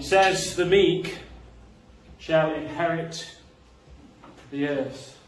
It 0.00 0.04
says, 0.04 0.56
The 0.56 0.64
meek 0.64 1.18
shall 2.18 2.54
inherit 2.54 3.36
the 4.50 4.66
earth. 4.66 5.18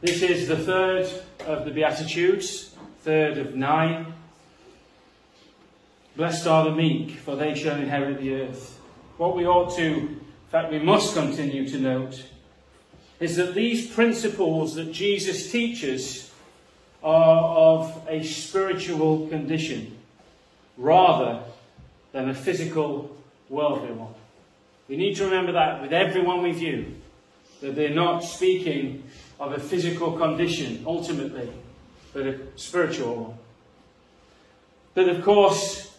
This 0.00 0.22
is 0.22 0.48
the 0.48 0.56
third 0.56 1.06
of 1.46 1.66
the 1.66 1.70
Beatitudes, 1.70 2.74
third 3.02 3.36
of 3.36 3.54
nine. 3.54 4.14
Blessed 6.16 6.46
are 6.46 6.64
the 6.64 6.74
meek, 6.74 7.10
for 7.18 7.36
they 7.36 7.54
shall 7.54 7.76
inherit 7.76 8.18
the 8.18 8.34
earth. 8.34 8.80
What 9.18 9.36
we 9.36 9.46
ought 9.46 9.76
to, 9.76 9.84
in 9.84 10.20
fact, 10.50 10.72
we 10.72 10.78
must 10.78 11.12
continue 11.12 11.68
to 11.68 11.78
note, 11.78 12.24
is 13.20 13.36
that 13.36 13.52
these 13.52 13.88
principles 13.88 14.74
that 14.76 14.90
Jesus 14.90 15.52
teaches 15.52 16.32
are 17.02 17.56
of 17.58 18.06
a 18.08 18.22
spiritual 18.22 19.28
condition 19.28 19.98
rather 20.78 21.42
than 22.14 22.28
a 22.28 22.34
physical, 22.34 23.14
worldly 23.48 23.90
one. 23.90 24.14
We 24.88 24.96
need 24.96 25.16
to 25.16 25.24
remember 25.24 25.50
that 25.52 25.82
with 25.82 25.92
everyone 25.92 26.42
we 26.42 26.52
view, 26.52 26.94
that 27.60 27.74
they're 27.74 27.90
not 27.90 28.20
speaking 28.20 29.02
of 29.40 29.52
a 29.52 29.58
physical 29.58 30.12
condition 30.12 30.84
ultimately, 30.86 31.50
but 32.12 32.24
a 32.24 32.38
spiritual 32.54 33.16
one. 33.16 33.38
But 34.94 35.08
of 35.08 35.24
course, 35.24 35.92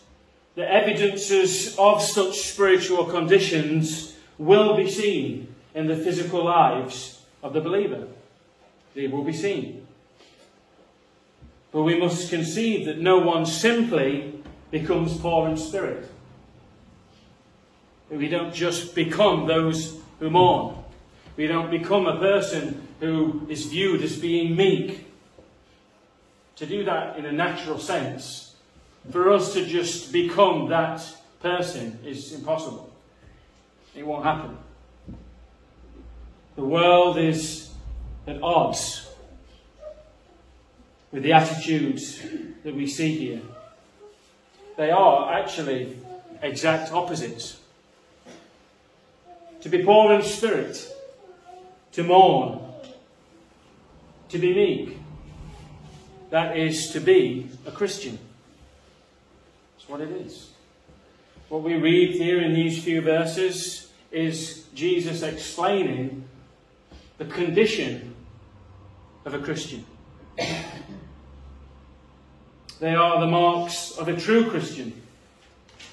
the 0.56 0.72
evidences 0.72 1.78
of 1.78 2.02
such 2.02 2.40
spiritual 2.40 3.04
conditions 3.04 4.16
will 4.38 4.78
be 4.78 4.90
seen 4.90 5.54
in 5.74 5.88
the 5.88 5.98
physical 5.98 6.46
lives 6.46 7.22
of 7.44 7.52
the 7.52 7.60
believer. 7.60 8.08
They 8.94 9.08
will 9.08 9.26
be 9.26 9.34
seen. 9.34 9.86
But 11.74 11.84
we 11.84 12.00
must 12.00 12.30
concede 12.30 12.88
that 12.88 13.00
no 13.00 13.20
one 13.20 13.46
simply 13.46 14.35
becomes 14.72 15.18
poor 15.18 15.50
in 15.50 15.58
spirit. 15.58 16.10
We 18.10 18.28
don't 18.28 18.54
just 18.54 18.94
become 18.94 19.48
those 19.48 19.98
who 20.20 20.30
mourn. 20.30 20.78
We 21.38 21.48
don't 21.48 21.70
become 21.70 22.08
a 22.08 22.18
person 22.18 22.88
who 23.00 23.46
is 23.50 23.66
viewed 23.66 24.02
as 24.02 24.18
being 24.18 24.56
meek. 24.56 25.06
To 26.58 26.66
do 26.66 26.86
that 26.86 27.18
in 27.18 27.26
a 27.26 27.32
natural 27.32 27.80
sense 27.80 28.56
for 29.12 29.32
us 29.32 29.54
to 29.54 29.66
just 29.66 30.12
become 30.12 30.70
that 30.70 31.06
person 31.42 32.00
is 32.06 32.34
impossible. 32.34 32.94
It 33.94 34.06
won't 34.06 34.24
happen. 34.24 34.58
The 36.56 36.64
world 36.64 37.18
is 37.18 37.72
at 38.26 38.42
odds 38.42 39.08
with 41.12 41.24
the 41.24 41.34
attitudes 41.34 42.22
that 42.64 42.74
we 42.74 42.88
see 42.88 43.18
here. 43.18 43.42
They 44.78 44.92
are 44.92 45.34
actually 45.34 45.98
exact 46.42 46.92
opposites. 46.92 47.60
To 49.62 49.70
be 49.70 49.84
poor 49.84 50.14
in 50.14 50.22
spirit, 50.22 50.88
to 51.94 52.04
mourn, 52.04 52.60
to 54.30 54.38
be 54.38 54.54
meek, 54.54 54.98
that 56.30 56.58
is 56.58 56.92
to 56.92 57.00
be 57.00 57.50
a 57.66 57.72
Christian. 57.72 58.20
That's 59.76 59.90
what 59.90 60.02
it 60.02 60.10
is. 60.10 60.50
What 61.50 61.64
we 61.64 61.76
read 61.76 62.16
here 62.16 62.42
in 62.42 62.54
these 62.54 62.84
few 62.84 63.02
verses 63.02 63.92
is 64.12 64.66
Jesus 64.74 65.22
explaining 65.22 66.26
the 67.18 67.26
condition 67.26 68.16
of 69.24 69.34
a 69.34 69.40
Christian. 69.40 69.86
They 72.80 72.94
are 72.94 73.20
the 73.20 73.28
marks 73.28 73.92
of 73.98 74.08
a 74.08 74.16
true 74.16 74.50
Christian, 74.50 75.02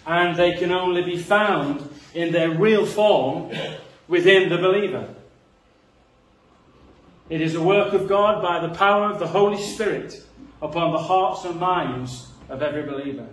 and 0.06 0.37
they 0.37 0.54
can 0.54 0.72
only 0.72 1.03
be 1.03 1.16
found 1.16 1.88
in 2.15 2.32
their 2.32 2.50
real 2.50 2.84
form 2.84 3.50
within 4.09 4.48
the 4.48 4.59
believer. 4.59 5.09
It 7.31 7.41
is 7.41 7.54
a 7.54 7.62
work 7.62 7.94
of 7.94 8.09
God 8.09 8.42
by 8.42 8.60
the 8.66 8.75
power 8.75 9.10
of 9.10 9.19
the 9.19 9.28
Holy 9.28 9.62
Spirit 9.62 10.22
upon 10.60 10.92
the 10.92 10.98
hearts 10.98 11.44
and 11.44 11.59
minds 11.59 12.28
of 12.48 12.62
every 12.62 12.82
believer. 12.82 13.26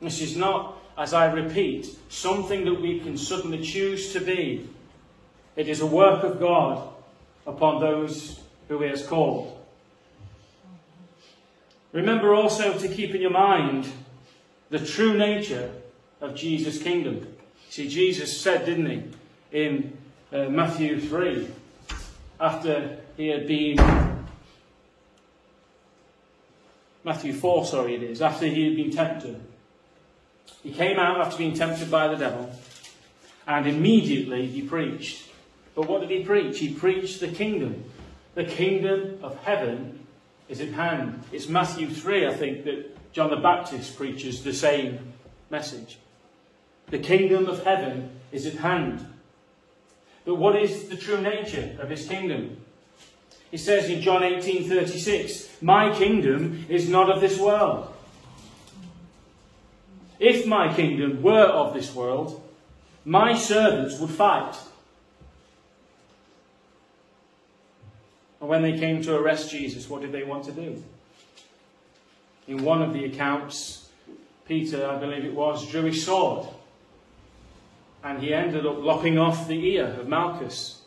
This 0.00 0.22
is 0.22 0.36
not, 0.36 0.78
as 0.96 1.12
I 1.12 1.30
repeat, 1.30 1.98
something 2.08 2.64
that 2.64 2.80
we 2.80 3.00
can 3.00 3.18
suddenly 3.18 3.62
choose 3.62 4.12
to 4.14 4.20
be. 4.20 4.68
It 5.56 5.68
is 5.68 5.80
a 5.80 5.86
work 5.86 6.24
of 6.24 6.40
God 6.40 6.88
upon 7.46 7.80
those 7.80 8.40
who 8.68 8.80
He 8.80 8.88
has 8.88 9.06
called. 9.06 9.59
Remember 11.92 12.34
also 12.34 12.78
to 12.78 12.88
keep 12.88 13.14
in 13.14 13.20
your 13.20 13.30
mind 13.30 13.90
the 14.70 14.78
true 14.78 15.16
nature 15.16 15.72
of 16.20 16.34
Jesus' 16.34 16.80
kingdom. 16.80 17.26
See, 17.68 17.88
Jesus 17.88 18.40
said, 18.40 18.64
didn't 18.64 18.86
he, 18.86 19.02
in 19.52 19.96
uh, 20.32 20.44
Matthew 20.48 21.00
3, 21.00 21.48
after 22.40 22.98
he 23.16 23.28
had 23.28 23.46
been. 23.46 23.78
Matthew 27.02 27.32
4, 27.32 27.64
sorry, 27.64 27.94
it 27.94 28.02
is, 28.02 28.20
after 28.20 28.46
he 28.46 28.66
had 28.66 28.76
been 28.76 28.90
tempted. 28.90 29.40
He 30.62 30.72
came 30.72 30.98
out 30.98 31.20
after 31.20 31.38
being 31.38 31.54
tempted 31.54 31.90
by 31.90 32.08
the 32.08 32.16
devil, 32.16 32.52
and 33.46 33.66
immediately 33.66 34.46
he 34.46 34.62
preached. 34.62 35.26
But 35.74 35.88
what 35.88 36.02
did 36.02 36.10
he 36.10 36.24
preach? 36.24 36.58
He 36.58 36.74
preached 36.74 37.20
the 37.20 37.28
kingdom. 37.28 37.84
The 38.34 38.44
kingdom 38.44 39.18
of 39.22 39.36
heaven 39.38 39.99
is 40.50 40.60
at 40.60 40.72
hand. 40.72 41.22
It's 41.32 41.48
Matthew 41.48 41.88
3, 41.88 42.26
I 42.26 42.34
think, 42.34 42.64
that 42.64 43.12
John 43.12 43.30
the 43.30 43.36
Baptist 43.36 43.96
preaches 43.96 44.42
the 44.42 44.52
same 44.52 45.14
message. 45.48 45.98
The 46.88 46.98
kingdom 46.98 47.46
of 47.46 47.64
heaven 47.64 48.10
is 48.32 48.46
at 48.46 48.54
hand. 48.54 49.06
But 50.24 50.34
what 50.34 50.56
is 50.56 50.88
the 50.88 50.96
true 50.96 51.20
nature 51.20 51.76
of 51.80 51.88
his 51.88 52.06
kingdom? 52.06 52.58
He 53.50 53.56
says 53.56 53.88
in 53.88 54.02
John 54.02 54.22
18:36, 54.22 55.48
"My 55.62 55.94
kingdom 55.94 56.66
is 56.68 56.88
not 56.88 57.10
of 57.10 57.20
this 57.20 57.38
world." 57.38 57.92
If 60.18 60.46
my 60.46 60.74
kingdom 60.74 61.22
were 61.22 61.46
of 61.46 61.74
this 61.74 61.94
world, 61.94 62.42
my 63.04 63.34
servants 63.34 63.98
would 63.98 64.10
fight. 64.10 64.56
And 68.40 68.48
when 68.48 68.62
they 68.62 68.78
came 68.78 69.02
to 69.02 69.16
arrest 69.16 69.50
Jesus, 69.50 69.88
what 69.88 70.00
did 70.00 70.12
they 70.12 70.24
want 70.24 70.44
to 70.44 70.52
do? 70.52 70.82
In 72.48 72.64
one 72.64 72.82
of 72.82 72.92
the 72.92 73.04
accounts, 73.04 73.88
Peter, 74.46 74.86
I 74.86 74.96
believe 74.96 75.24
it 75.24 75.34
was, 75.34 75.68
drew 75.70 75.82
his 75.82 76.04
sword. 76.04 76.46
And 78.02 78.22
he 78.22 78.32
ended 78.32 78.66
up 78.66 78.78
lopping 78.78 79.18
off 79.18 79.46
the 79.46 79.74
ear 79.74 79.96
of 80.00 80.08
Malchus. 80.08 80.80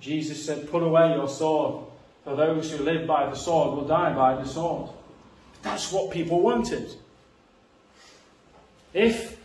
Jesus 0.00 0.44
said, 0.44 0.70
Put 0.70 0.82
away 0.82 1.12
your 1.12 1.28
sword, 1.28 1.84
for 2.24 2.34
those 2.34 2.72
who 2.72 2.82
live 2.82 3.06
by 3.06 3.28
the 3.28 3.36
sword 3.36 3.76
will 3.76 3.86
die 3.86 4.14
by 4.14 4.34
the 4.34 4.48
sword. 4.48 4.90
That's 5.62 5.92
what 5.92 6.10
people 6.10 6.40
wanted. 6.40 6.90
If 8.94 9.38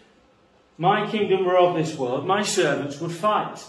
my 0.77 1.09
kingdom 1.09 1.45
were 1.45 1.57
of 1.57 1.75
this 1.75 1.97
world, 1.97 2.25
my 2.25 2.41
servants 2.41 2.99
would 2.99 3.11
fight, 3.11 3.63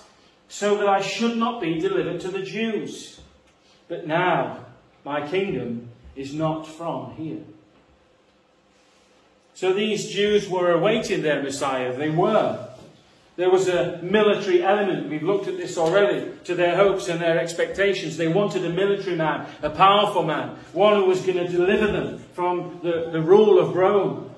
so 0.48 0.76
that 0.76 0.88
I 0.88 1.00
should 1.00 1.36
not 1.36 1.60
be 1.60 1.78
delivered 1.78 2.20
to 2.20 2.28
the 2.28 2.42
Jews. 2.42 3.20
But 3.88 4.06
now 4.06 4.64
my 5.04 5.26
kingdom 5.26 5.88
is 6.14 6.34
not 6.34 6.66
from 6.66 7.14
here. 7.16 7.42
So 9.54 9.72
these 9.72 10.08
Jews 10.08 10.48
were 10.48 10.72
awaiting 10.72 11.22
their 11.22 11.42
Messiah. 11.42 11.96
They 11.96 12.10
were. 12.10 12.68
There 13.36 13.50
was 13.50 13.68
a 13.68 14.00
military 14.02 14.62
element, 14.62 15.10
we've 15.10 15.22
looked 15.22 15.46
at 15.46 15.58
this 15.58 15.76
already, 15.76 16.30
to 16.44 16.54
their 16.54 16.74
hopes 16.74 17.08
and 17.08 17.20
their 17.20 17.38
expectations. 17.38 18.16
They 18.16 18.28
wanted 18.28 18.64
a 18.64 18.70
military 18.70 19.14
man, 19.14 19.46
a 19.62 19.68
powerful 19.68 20.22
man, 20.22 20.56
one 20.72 20.96
who 20.96 21.04
was 21.04 21.20
going 21.20 21.36
to 21.36 21.48
deliver 21.48 21.86
them 21.86 22.18
from 22.32 22.80
the, 22.82 23.10
the 23.12 23.20
rule 23.20 23.58
of 23.58 23.76
Rome 23.76 24.30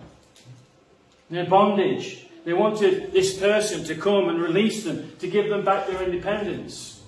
their 1.30 1.46
bondage. 1.46 2.26
They 2.44 2.52
wanted 2.52 3.12
this 3.12 3.38
person 3.38 3.84
to 3.84 3.94
come 3.94 4.28
and 4.28 4.40
release 4.40 4.84
them, 4.84 5.12
to 5.18 5.28
give 5.28 5.48
them 5.48 5.64
back 5.64 5.86
their 5.86 6.02
independence. 6.02 7.02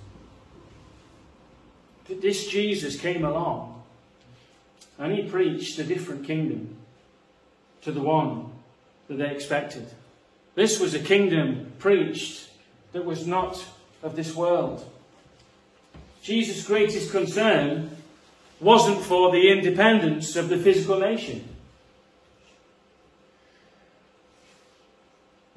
But 2.06 2.20
this 2.20 2.48
Jesus 2.48 3.00
came 3.00 3.24
along 3.24 3.82
and 4.98 5.12
he 5.12 5.22
preached 5.22 5.78
a 5.78 5.84
different 5.84 6.26
kingdom 6.26 6.76
to 7.82 7.92
the 7.92 8.00
one 8.00 8.50
that 9.08 9.16
they 9.16 9.30
expected. 9.30 9.86
This 10.54 10.78
was 10.78 10.94
a 10.94 10.98
kingdom 10.98 11.72
preached 11.78 12.50
that 12.92 13.04
was 13.04 13.26
not 13.26 13.64
of 14.02 14.16
this 14.16 14.34
world. 14.34 14.84
Jesus' 16.22 16.66
greatest 16.66 17.10
concern 17.10 17.96
wasn't 18.60 19.00
for 19.00 19.30
the 19.30 19.50
independence 19.50 20.36
of 20.36 20.48
the 20.48 20.58
physical 20.58 20.98
nation. 20.98 21.48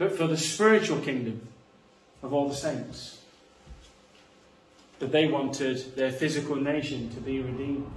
But 0.04 0.18
for 0.18 0.28
the 0.28 0.36
spiritual 0.36 1.00
kingdom 1.00 1.48
of 2.22 2.34
all 2.34 2.50
the 2.50 2.56
saints. 2.56 3.22
That 5.00 5.14
they 5.14 5.28
wanted 5.30 5.96
their 5.96 6.12
physical 6.12 6.58
nation 6.58 7.10
to 7.12 7.22
be 7.22 7.40
redeemed, 7.40 7.90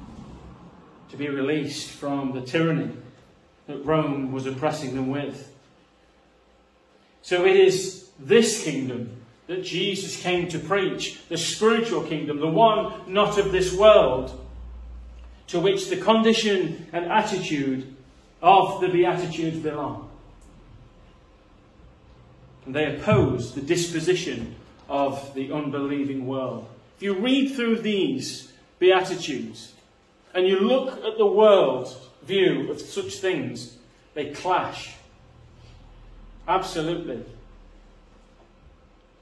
to 1.10 1.16
be 1.16 1.28
released 1.28 1.90
from 1.90 2.30
the 2.30 2.42
tyranny 2.42 2.92
that 3.66 3.84
Rome 3.84 4.30
was 4.30 4.46
oppressing 4.46 4.94
them 4.94 5.10
with. 5.10 5.52
So 7.22 7.44
it 7.44 7.56
is 7.56 8.08
this 8.20 8.62
kingdom 8.62 9.10
that 9.48 9.64
Jesus 9.64 10.22
came 10.22 10.46
to 10.50 10.60
preach, 10.60 11.26
the 11.28 11.36
spiritual 11.36 12.04
kingdom, 12.04 12.38
the 12.38 12.46
one 12.46 13.12
not 13.12 13.36
of 13.36 13.50
this 13.50 13.74
world, 13.74 14.46
to 15.48 15.58
which 15.58 15.88
the 15.88 15.96
condition 15.96 16.86
and 16.92 17.06
attitude 17.06 17.96
of 18.40 18.80
the 18.80 18.88
Beatitudes 18.88 19.58
belong. 19.58 20.08
And 22.66 22.74
they 22.74 22.96
oppose 22.96 23.54
the 23.54 23.60
disposition 23.60 24.56
of 24.88 25.34
the 25.34 25.52
unbelieving 25.52 26.26
world. 26.26 26.68
If 26.96 27.02
you 27.02 27.14
read 27.14 27.54
through 27.54 27.78
these 27.78 28.52
Beatitudes 28.78 29.72
and 30.34 30.46
you 30.46 30.60
look 30.60 31.04
at 31.04 31.16
the 31.16 31.26
world's 31.26 31.96
view 32.24 32.70
of 32.70 32.80
such 32.80 33.14
things, 33.14 33.76
they 34.14 34.30
clash. 34.30 34.94
Absolutely. 36.48 37.24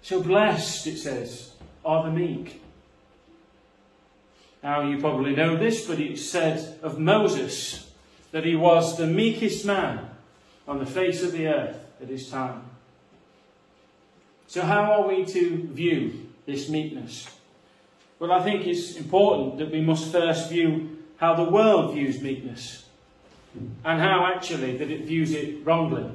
So 0.03 0.23
blessed, 0.23 0.87
it 0.87 0.99
says, 0.99 1.53
are 1.85 2.05
the 2.05 2.11
meek. 2.11 2.63
Now, 4.63 4.83
you 4.89 4.99
probably 4.99 5.37
know 5.37 5.57
this, 5.57 5.87
but 5.87 6.01
it 6.01 6.19
said 6.19 6.79
of 6.83 6.99
Moses 6.99 7.91
that 8.33 8.45
he 8.45 8.57
was 8.57 8.97
the 8.97 9.07
meekest 9.07 9.65
man 9.67 10.11
on 10.67 10.79
the 10.79 10.87
face 10.87 11.23
of 11.23 11.33
the 11.33 11.47
earth 11.49 11.77
at 12.01 12.09
his 12.09 12.31
time. 12.31 12.63
So, 14.55 14.63
how 14.63 14.93
are 14.93 15.09
we 15.09 15.25
to 15.25 15.69
view 15.73 16.29
this 16.47 16.69
meekness? 16.69 17.29
Well, 18.21 18.31
I 18.31 18.41
think 18.45 18.69
it's 18.69 18.95
important 18.95 19.59
that 19.59 19.73
we 19.73 19.81
must 19.81 20.13
first 20.13 20.49
view 20.49 20.97
how 21.17 21.35
the 21.35 21.51
world 21.51 21.93
views 21.93 22.23
meekness 22.23 22.85
and 23.85 24.01
how 24.01 24.33
actually 24.33 24.77
that 24.77 24.93
it 24.93 25.07
views 25.07 25.33
it 25.33 25.67
wrongly. 25.67 26.09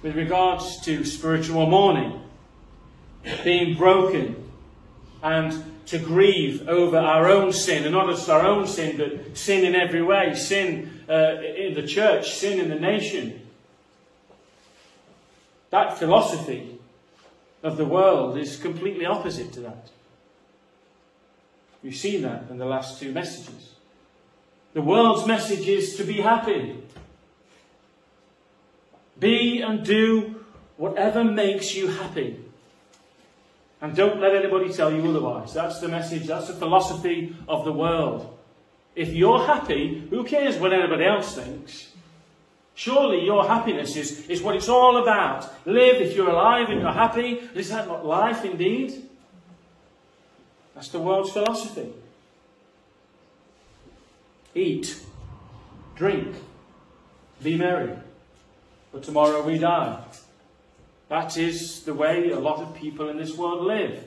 With 0.00 0.16
regards 0.16 0.80
to 0.86 1.04
spiritual 1.04 1.66
mourning, 1.66 2.18
being 3.44 3.76
broken, 3.76 4.42
and 5.22 5.62
to 5.84 5.98
grieve 5.98 6.66
over 6.66 6.96
our 6.96 7.28
own 7.28 7.52
sin, 7.52 7.84
and 7.84 7.92
not 7.92 8.08
just 8.08 8.30
our 8.30 8.40
own 8.40 8.66
sin, 8.66 8.96
but 8.96 9.36
sin 9.36 9.66
in 9.66 9.74
every 9.74 10.02
way 10.02 10.34
sin 10.34 10.98
uh, 11.10 11.42
in 11.42 11.74
the 11.74 11.86
church, 11.86 12.36
sin 12.36 12.58
in 12.58 12.70
the 12.70 12.80
nation. 12.80 13.45
That 15.76 15.98
philosophy 15.98 16.78
of 17.62 17.76
the 17.76 17.84
world 17.84 18.38
is 18.38 18.56
completely 18.56 19.04
opposite 19.04 19.52
to 19.52 19.60
that. 19.60 19.90
We've 21.82 21.94
seen 21.94 22.22
that 22.22 22.44
in 22.48 22.56
the 22.56 22.64
last 22.64 22.98
two 22.98 23.12
messages. 23.12 23.74
The 24.72 24.80
world's 24.80 25.26
message 25.26 25.68
is 25.68 25.96
to 25.96 26.04
be 26.04 26.22
happy. 26.22 26.82
Be 29.20 29.60
and 29.60 29.84
do 29.84 30.46
whatever 30.78 31.22
makes 31.22 31.74
you 31.74 31.88
happy. 31.88 32.42
And 33.82 33.94
don't 33.94 34.18
let 34.18 34.34
anybody 34.34 34.72
tell 34.72 34.90
you 34.90 35.06
otherwise. 35.06 35.52
That's 35.52 35.78
the 35.78 35.88
message, 35.88 36.26
that's 36.26 36.46
the 36.46 36.54
philosophy 36.54 37.36
of 37.46 37.66
the 37.66 37.72
world. 37.74 38.34
If 38.94 39.12
you're 39.12 39.44
happy, 39.44 40.06
who 40.08 40.24
cares 40.24 40.56
what 40.56 40.72
anybody 40.72 41.04
else 41.04 41.34
thinks? 41.34 41.92
Surely 42.76 43.24
your 43.24 43.48
happiness 43.48 43.96
is, 43.96 44.28
is 44.28 44.42
what 44.42 44.54
it's 44.54 44.68
all 44.68 45.02
about. 45.02 45.50
Live 45.66 45.96
if 45.96 46.14
you're 46.14 46.28
alive 46.28 46.68
and 46.68 46.82
you're 46.82 46.92
happy. 46.92 47.40
Is 47.54 47.70
that 47.70 47.88
not 47.88 48.04
life 48.04 48.44
indeed? 48.44 49.02
That's 50.74 50.90
the 50.90 50.98
world's 50.98 51.30
philosophy. 51.30 51.90
Eat, 54.54 54.94
drink, 55.94 56.36
be 57.42 57.56
merry, 57.56 57.96
for 58.92 59.00
tomorrow 59.00 59.42
we 59.42 59.56
die. 59.56 60.04
That 61.08 61.38
is 61.38 61.82
the 61.82 61.94
way 61.94 62.30
a 62.30 62.38
lot 62.38 62.60
of 62.60 62.74
people 62.74 63.08
in 63.08 63.16
this 63.16 63.34
world 63.34 63.64
live. 63.64 64.04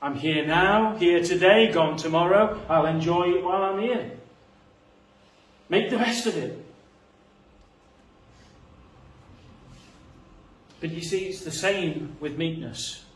I'm 0.00 0.14
here 0.14 0.46
now, 0.46 0.94
here 0.96 1.22
today, 1.22 1.72
gone 1.72 1.96
tomorrow. 1.96 2.60
I'll 2.68 2.86
enjoy 2.86 3.30
it 3.30 3.42
while 3.42 3.62
I'm 3.64 3.80
here. 3.80 4.12
Make 5.68 5.90
the 5.90 5.96
best 5.96 6.26
of 6.26 6.36
it. 6.36 6.63
But 10.84 10.92
you 10.92 11.00
see, 11.00 11.28
it's 11.28 11.40
the 11.40 11.50
same 11.50 12.14
with 12.20 12.36
meekness. 12.36 13.06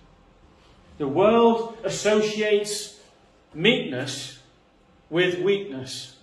The 0.96 1.06
world 1.06 1.76
associates 1.84 2.98
meekness 3.52 4.38
with 5.10 5.40
weakness. 5.40 6.16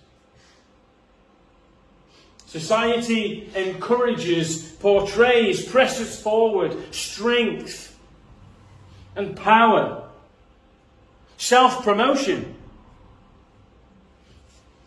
Society 2.46 3.48
encourages, 3.54 4.72
portrays, 4.80 5.64
presses 5.64 6.20
forward 6.20 6.92
strength 6.92 7.96
and 9.14 9.36
power, 9.36 10.08
self 11.36 11.84
promotion, 11.84 12.56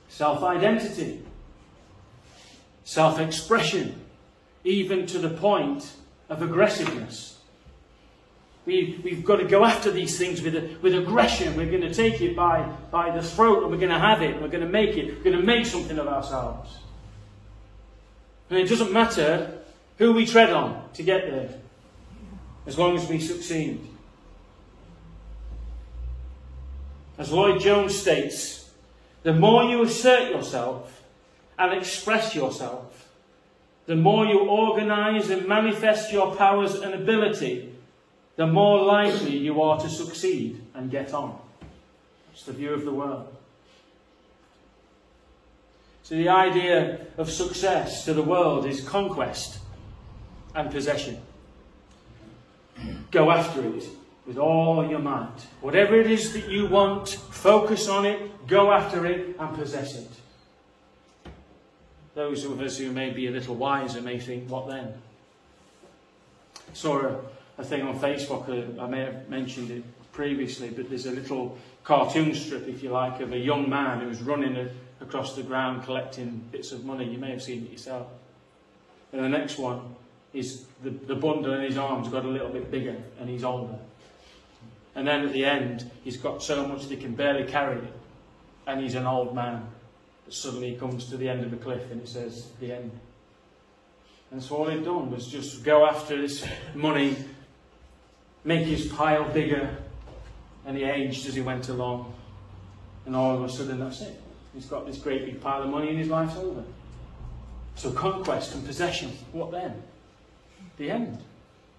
self 0.09 0.43
identity, 0.43 1.23
self 2.83 3.17
expression, 3.17 4.01
even 4.65 5.07
to 5.07 5.19
the 5.19 5.29
point 5.29 5.93
of 6.29 6.41
aggressiveness. 6.41 7.37
We, 8.65 8.99
we've 9.03 9.25
got 9.25 9.37
to 9.37 9.45
go 9.45 9.65
after 9.65 9.89
these 9.89 10.17
things 10.17 10.41
with, 10.41 10.81
with 10.81 10.93
aggression. 10.93 11.55
We're 11.55 11.71
going 11.71 11.81
to 11.81 11.93
take 11.93 12.21
it 12.21 12.35
by, 12.35 12.71
by 12.91 13.09
the 13.09 13.23
throat 13.23 13.63
and 13.63 13.71
we're 13.71 13.79
going 13.79 13.89
to 13.89 13.99
have 13.99 14.21
it. 14.21 14.39
We're 14.39 14.47
going 14.47 14.63
to 14.63 14.69
make 14.69 14.95
it. 14.95 15.17
We're 15.17 15.23
going 15.23 15.37
to 15.37 15.43
make 15.43 15.65
something 15.65 15.97
of 15.97 16.07
ourselves. 16.07 16.77
And 18.49 18.59
it 18.59 18.69
doesn't 18.69 18.91
matter 18.91 19.59
who 19.97 20.13
we 20.13 20.25
tread 20.25 20.51
on 20.51 20.89
to 20.93 21.03
get 21.03 21.29
there, 21.29 21.49
as 22.65 22.77
long 22.77 22.95
as 22.95 23.07
we 23.07 23.19
succeed. 23.19 23.85
As 27.17 27.31
Lloyd 27.31 27.59
Jones 27.59 27.97
states, 27.97 28.69
the 29.23 29.33
more 29.33 29.63
you 29.63 29.83
assert 29.83 30.31
yourself 30.31 31.03
and 31.57 31.73
express 31.73 32.33
yourself, 32.33 32.88
the 33.89 33.95
more 33.95 34.23
you 34.23 34.41
organize 34.41 35.31
and 35.31 35.47
manifest 35.47 36.13
your 36.13 36.35
powers 36.35 36.75
and 36.75 36.93
ability, 36.93 37.73
the 38.35 38.45
more 38.45 38.83
likely 38.83 39.35
you 39.35 39.63
are 39.63 39.79
to 39.79 39.89
succeed 39.89 40.61
and 40.75 40.91
get 40.91 41.11
on. 41.11 41.35
It's 42.31 42.43
the 42.43 42.53
view 42.53 42.71
of 42.71 42.85
the 42.85 42.93
world. 42.93 43.35
So 46.03 46.13
the 46.13 46.29
idea 46.29 47.07
of 47.17 47.31
success 47.31 48.05
to 48.05 48.13
the 48.13 48.21
world 48.21 48.67
is 48.67 48.87
conquest 48.87 49.57
and 50.53 50.69
possession. 50.69 51.19
Go 53.09 53.31
after 53.31 53.65
it 53.65 53.85
with 54.27 54.37
all 54.37 54.87
your 54.87 54.99
might. 54.99 55.47
Whatever 55.61 55.99
it 55.99 56.11
is 56.11 56.31
that 56.33 56.47
you 56.47 56.67
want, 56.67 57.09
focus 57.31 57.89
on 57.89 58.05
it, 58.05 58.45
go 58.45 58.71
after 58.71 59.07
it, 59.07 59.35
and 59.39 59.55
possess 59.55 59.95
it. 59.95 60.18
Those 62.19 62.43
of 62.43 62.59
us 62.59 62.77
who 62.77 62.91
may 62.91 63.11
be 63.11 63.27
a 63.27 63.31
little 63.31 63.55
wiser 63.55 64.01
may 64.01 64.19
think, 64.19 64.49
what 64.49 64.67
then? 64.67 64.93
I 66.53 66.73
saw 66.73 66.99
a, 66.99 67.17
a 67.57 67.63
thing 67.63 67.83
on 67.83 67.97
Facebook, 67.97 68.49
uh, 68.49 68.83
I 68.83 68.87
may 68.87 69.05
have 69.05 69.29
mentioned 69.29 69.71
it 69.71 69.85
previously, 70.11 70.69
but 70.69 70.89
there's 70.89 71.05
a 71.05 71.11
little 71.11 71.57
cartoon 71.85 72.35
strip, 72.35 72.67
if 72.67 72.83
you 72.83 72.89
like, 72.89 73.21
of 73.21 73.31
a 73.31 73.37
young 73.37 73.69
man 73.69 74.01
who's 74.01 74.21
running 74.21 74.57
a, 74.57 74.69
across 74.99 75.37
the 75.37 75.43
ground 75.43 75.85
collecting 75.85 76.43
bits 76.51 76.73
of 76.73 76.83
money. 76.83 77.09
You 77.09 77.19
may 77.19 77.31
have 77.31 77.41
seen 77.41 77.63
it 77.63 77.71
yourself. 77.71 78.07
And 79.13 79.23
the 79.23 79.29
next 79.29 79.57
one 79.57 79.95
is 80.33 80.65
the, 80.83 80.89
the 80.89 81.15
bundle 81.15 81.53
in 81.53 81.61
his 81.61 81.77
arms 81.77 82.09
got 82.09 82.25
a 82.25 82.27
little 82.27 82.49
bit 82.49 82.69
bigger 82.69 82.97
and 83.21 83.29
he's 83.29 83.45
older. 83.45 83.79
And 84.93 85.07
then 85.07 85.25
at 85.25 85.31
the 85.31 85.45
end, 85.45 85.89
he's 86.03 86.17
got 86.17 86.43
so 86.43 86.67
much 86.67 86.81
that 86.81 86.89
he 86.89 86.97
can 86.97 87.15
barely 87.15 87.49
carry 87.49 87.77
it. 87.77 87.93
And 88.67 88.81
he's 88.81 88.95
an 88.95 89.07
old 89.07 89.33
man 89.33 89.69
suddenly 90.33 90.71
he 90.71 90.75
comes 90.77 91.05
to 91.09 91.17
the 91.17 91.27
end 91.27 91.43
of 91.43 91.51
the 91.51 91.57
cliff 91.57 91.91
and 91.91 92.01
it 92.01 92.07
says 92.07 92.49
the 92.59 92.71
end. 92.73 92.91
And 94.31 94.41
so 94.41 94.57
all 94.57 94.67
he'd 94.67 94.83
done 94.83 95.11
was 95.11 95.27
just 95.27 95.63
go 95.63 95.85
after 95.85 96.21
this 96.21 96.45
money, 96.75 97.15
make 98.43 98.65
his 98.65 98.87
pile 98.87 99.27
bigger, 99.31 99.75
and 100.65 100.77
he 100.77 100.83
aged 100.83 101.27
as 101.27 101.33
he 101.33 101.41
went 101.41 101.69
along. 101.69 102.13
And 103.05 103.15
all 103.15 103.35
of 103.35 103.43
a 103.43 103.49
sudden, 103.49 103.79
that's 103.79 104.01
it. 104.01 104.21
He's 104.53 104.65
got 104.65 104.85
this 104.85 104.97
great 104.97 105.25
big 105.25 105.41
pile 105.41 105.63
of 105.63 105.69
money 105.69 105.89
and 105.89 105.97
his 105.97 106.09
life's 106.09 106.35
over. 106.35 106.63
So 107.75 107.91
conquest 107.91 108.53
and 108.53 108.65
possession, 108.65 109.11
what 109.31 109.51
then? 109.51 109.81
The 110.77 110.91
end. 110.91 111.19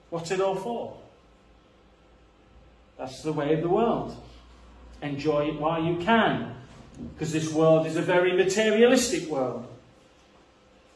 What's 0.09 0.31
it 0.31 0.41
all 0.41 0.57
for? 0.57 0.97
That's 2.99 3.23
the 3.23 3.33
way 3.33 3.55
of 3.55 3.63
the 3.63 3.69
world. 3.69 4.17
Enjoy 5.03 5.49
it 5.49 5.61
while 5.61 5.83
you 5.83 5.97
can. 5.99 6.55
Because 7.15 7.33
this 7.33 7.53
world 7.53 7.87
is 7.87 7.97
a 7.97 8.03
very 8.03 8.33
materialistic 8.33 9.29
world. 9.29 9.67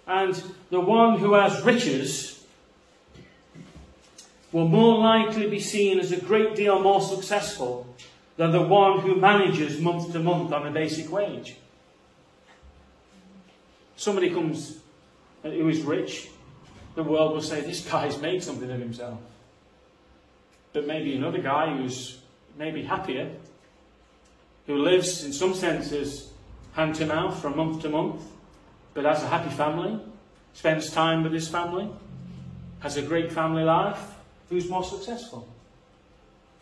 And 0.06 0.40
the 0.70 0.80
one 0.80 1.18
who 1.18 1.34
has 1.34 1.62
riches 1.62 2.44
will 4.52 4.68
more 4.68 4.98
likely 4.98 5.48
be 5.48 5.60
seen 5.60 5.98
as 5.98 6.12
a 6.12 6.20
great 6.20 6.54
deal 6.54 6.80
more 6.80 7.00
successful 7.00 7.86
than 8.36 8.52
the 8.52 8.62
one 8.62 9.00
who 9.00 9.16
manages 9.16 9.80
month 9.80 10.12
to 10.12 10.18
month 10.20 10.52
on 10.52 10.66
a 10.66 10.70
basic 10.70 11.10
wage. 11.10 11.56
somebody 13.96 14.30
comes 14.30 14.78
uh, 15.44 15.50
who 15.50 15.68
is 15.68 15.80
rich, 15.82 16.28
the 16.94 17.02
world 17.02 17.32
will 17.32 17.42
say, 17.42 17.60
This 17.60 17.80
guy's 17.88 18.20
made 18.20 18.42
something 18.42 18.70
of 18.70 18.78
himself. 18.78 19.18
But 20.72 20.86
maybe 20.86 21.14
another 21.14 21.38
guy 21.38 21.76
who's 21.76 22.18
maybe 22.58 22.82
happier, 22.82 23.30
who 24.66 24.76
lives 24.76 25.24
in 25.24 25.32
some 25.32 25.54
senses 25.54 26.30
hand 26.72 26.94
to 26.96 27.06
mouth 27.06 27.40
from 27.40 27.56
month 27.56 27.82
to 27.82 27.88
month, 27.88 28.22
but 28.94 29.04
has 29.04 29.22
a 29.22 29.28
happy 29.28 29.50
family, 29.50 30.00
spends 30.54 30.90
time 30.90 31.22
with 31.22 31.32
his 31.32 31.48
family, 31.48 31.88
has 32.80 32.96
a 32.96 33.02
great 33.02 33.32
family 33.32 33.62
life, 33.62 34.14
who's 34.48 34.68
more 34.68 34.84
successful? 34.84 35.48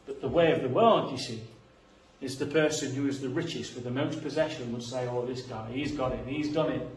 But 0.06 0.21
the 0.21 0.28
way 0.28 0.52
of 0.52 0.62
the 0.62 0.68
world, 0.68 1.12
you 1.12 1.18
see, 1.18 1.42
is 2.21 2.38
the 2.38 2.47
person 2.47 2.94
who 2.94 3.06
is 3.09 3.21
the 3.21 3.28
richest 3.28 3.75
with 3.75 3.85
the 3.85 3.90
most 3.90 4.23
possession 4.23 4.73
would 4.73 4.82
say, 4.82 5.09
Oh, 5.09 5.26
this 5.26 5.42
guy, 5.42 5.71
he's 5.73 5.92
got 5.92 6.12
it, 6.12 6.26
he's 6.26 6.52
done 6.52 6.71
it. 6.73 6.88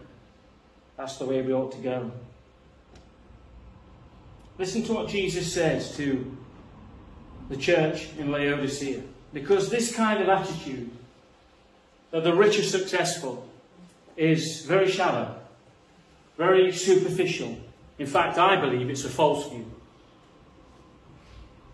That's 0.98 1.18
the 1.18 1.26
way 1.26 1.42
we 1.42 1.54
ought 1.54 1.72
to 1.74 1.78
go. 1.80 2.12
Listen 4.58 4.84
to 4.84 4.94
what 4.94 5.10
Jesus 5.10 5.52
says 5.52 5.98
to 5.98 6.38
the 7.50 7.58
church 7.58 8.10
in 8.18 8.32
Laodicea. 8.32 9.02
Because 9.36 9.70
this 9.70 9.94
kind 9.94 10.24
of 10.24 10.30
attitude, 10.30 10.90
that 12.12 12.24
the 12.24 12.34
rich 12.34 12.58
are 12.58 12.64
successful, 12.64 13.46
is 14.16 14.62
very 14.62 14.90
shallow, 14.90 15.36
very 16.38 16.72
superficial. 16.72 17.58
In 18.00 18.08
fact, 18.08 18.38
I 18.38 18.56
believe 18.56 18.90
it's 18.90 19.04
a 19.04 19.10
false 19.10 19.50
view. 19.50 19.70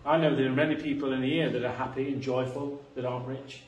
I 0.04 0.16
know 0.16 0.34
there 0.34 0.48
are 0.48 0.50
many 0.50 0.74
people 0.74 1.12
in 1.12 1.22
here 1.22 1.50
that 1.50 1.62
are 1.62 1.72
happy 1.72 2.08
and 2.08 2.20
joyful 2.20 2.82
that 2.96 3.04
aren't 3.04 3.28
rich. 3.28 3.60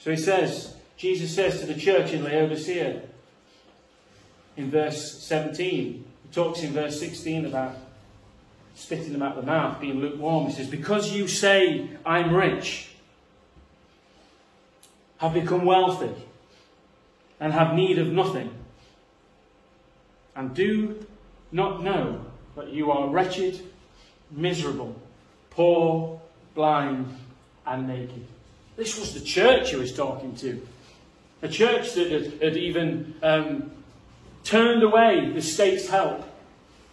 So 0.00 0.10
he 0.10 0.16
says, 0.16 0.74
Jesus 0.96 1.32
says 1.32 1.60
to 1.60 1.66
the 1.66 1.78
church 1.78 2.12
in 2.12 2.24
Laodicea 2.24 3.02
in 4.56 4.68
verse 4.68 5.22
17, 5.22 5.62
he 5.68 6.04
talks 6.32 6.60
in 6.64 6.72
verse 6.72 6.98
16 6.98 7.46
about 7.46 7.76
spitting 8.74 9.12
them 9.12 9.22
out 9.22 9.36
of 9.36 9.44
the 9.44 9.50
mouth, 9.50 9.80
being 9.80 10.00
lukewarm. 10.00 10.46
He 10.46 10.52
says, 10.52 10.68
Because 10.68 11.12
you 11.12 11.28
say, 11.28 11.88
I'm 12.04 12.34
rich, 12.34 12.90
have 15.18 15.34
become 15.34 15.64
wealthy, 15.64 16.14
and 17.38 17.52
have 17.52 17.74
need 17.74 17.98
of 17.98 18.08
nothing, 18.08 18.50
and 20.34 20.54
do 20.54 21.06
not 21.50 21.82
know 21.82 22.24
that 22.56 22.68
you 22.70 22.90
are 22.90 23.08
wretched, 23.08 23.60
miserable, 24.30 24.94
poor, 25.50 26.20
blind, 26.54 27.14
and 27.66 27.86
naked. 27.86 28.26
This 28.76 28.98
was 28.98 29.14
the 29.14 29.20
church 29.20 29.70
he 29.70 29.76
was 29.76 29.94
talking 29.94 30.34
to. 30.36 30.66
A 31.42 31.48
church 31.48 31.92
that 31.94 32.10
had, 32.10 32.42
had 32.42 32.56
even 32.56 33.14
um, 33.22 33.70
turned 34.44 34.82
away 34.82 35.30
the 35.30 35.42
state's 35.42 35.88
help 35.88 36.24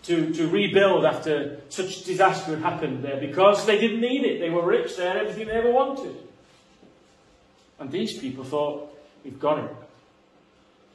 to, 0.03 0.33
to 0.33 0.47
rebuild 0.47 1.05
after 1.05 1.59
such 1.69 2.03
disaster 2.03 2.55
had 2.55 2.63
happened 2.63 3.03
there 3.03 3.19
because 3.19 3.65
they 3.65 3.79
didn't 3.79 4.01
need 4.01 4.23
it. 4.23 4.39
They 4.39 4.49
were 4.49 4.65
rich, 4.65 4.95
they 4.95 5.05
had 5.05 5.17
everything 5.17 5.47
they 5.47 5.53
ever 5.53 5.71
wanted. 5.71 6.15
And 7.79 7.91
these 7.91 8.17
people 8.17 8.43
thought, 8.43 8.93
we've 9.23 9.39
got 9.39 9.59
it. 9.59 9.75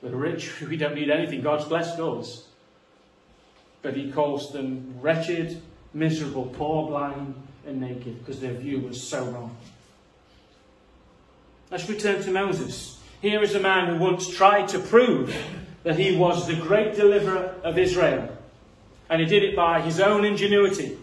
We're 0.03 0.17
rich, 0.17 0.61
we 0.69 0.77
don't 0.77 0.95
need 0.95 1.11
anything. 1.11 1.43
God's 1.43 1.65
blessed 1.65 1.99
us 1.99 2.45
but 3.85 3.95
he 3.95 4.11
calls 4.11 4.51
them 4.51 4.95
wretched, 5.03 5.61
miserable, 5.93 6.47
poor, 6.47 6.89
blind, 6.89 7.35
and 7.67 7.83
naked 7.83 8.19
because 8.19 8.41
their 8.41 8.55
view 8.55 8.81
was 8.81 9.01
so 9.01 9.23
wrong. 9.27 9.55
Let's 11.71 11.87
return 11.89 12.23
to 12.23 12.31
Moses. 12.31 12.99
Here 13.21 13.43
is 13.43 13.55
a 13.55 13.61
man 13.61 13.89
who 13.89 14.03
once 14.03 14.27
tried 14.29 14.69
to 14.69 14.79
prove 14.79 15.37
that 15.83 15.99
he 15.99 16.17
was 16.17 16.47
the 16.47 16.57
great 16.57 16.97
deliverer 16.97 17.55
of 17.63 17.77
Israel, 17.77 18.34
and 19.09 19.21
he 19.21 19.27
did 19.27 19.43
it 19.43 19.55
by 19.55 19.81
his 19.81 20.01
own 20.01 20.25
ingenuity. 20.25 20.99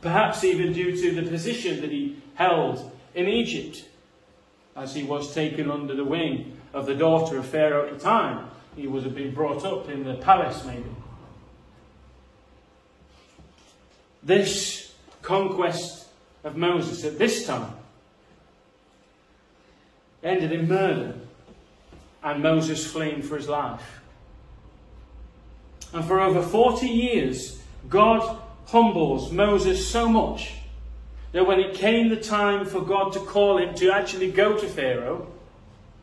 Perhaps 0.00 0.44
even 0.44 0.72
due 0.72 0.96
to 0.96 1.12
the 1.12 1.28
position 1.28 1.80
that 1.80 1.90
he 1.90 2.16
held 2.34 2.90
in 3.14 3.28
Egypt, 3.28 3.84
as 4.74 4.94
he 4.94 5.02
was 5.02 5.34
taken 5.34 5.70
under 5.70 5.94
the 5.94 6.04
wing 6.04 6.56
of 6.72 6.86
the 6.86 6.94
daughter 6.94 7.38
of 7.38 7.46
Pharaoh 7.46 7.86
at 7.86 7.98
the 7.98 8.00
time. 8.00 8.48
He 8.74 8.86
was 8.86 9.04
being 9.04 9.32
brought 9.32 9.66
up 9.66 9.90
in 9.90 10.02
the 10.02 10.14
palace, 10.14 10.64
maybe. 10.64 10.88
this 14.22 14.94
conquest 15.20 16.06
of 16.44 16.56
Moses 16.56 17.04
at 17.04 17.18
this 17.18 17.46
time 17.46 17.72
ended 20.22 20.52
in 20.52 20.68
murder 20.68 21.14
and 22.22 22.42
Moses 22.42 22.86
fleeing 22.86 23.22
for 23.22 23.36
his 23.36 23.48
life. 23.48 24.00
And 25.92 26.04
for 26.04 26.20
over 26.20 26.42
40 26.42 26.86
years, 26.86 27.60
God 27.88 28.38
humbles 28.66 29.30
Moses 29.30 29.86
so 29.86 30.08
much 30.08 30.54
that 31.32 31.46
when 31.46 31.60
it 31.60 31.74
came 31.74 32.08
the 32.08 32.16
time 32.16 32.64
for 32.64 32.80
God 32.80 33.12
to 33.12 33.20
call 33.20 33.58
him 33.58 33.74
to 33.76 33.90
actually 33.90 34.30
go 34.30 34.56
to 34.56 34.66
Pharaoh, 34.66 35.26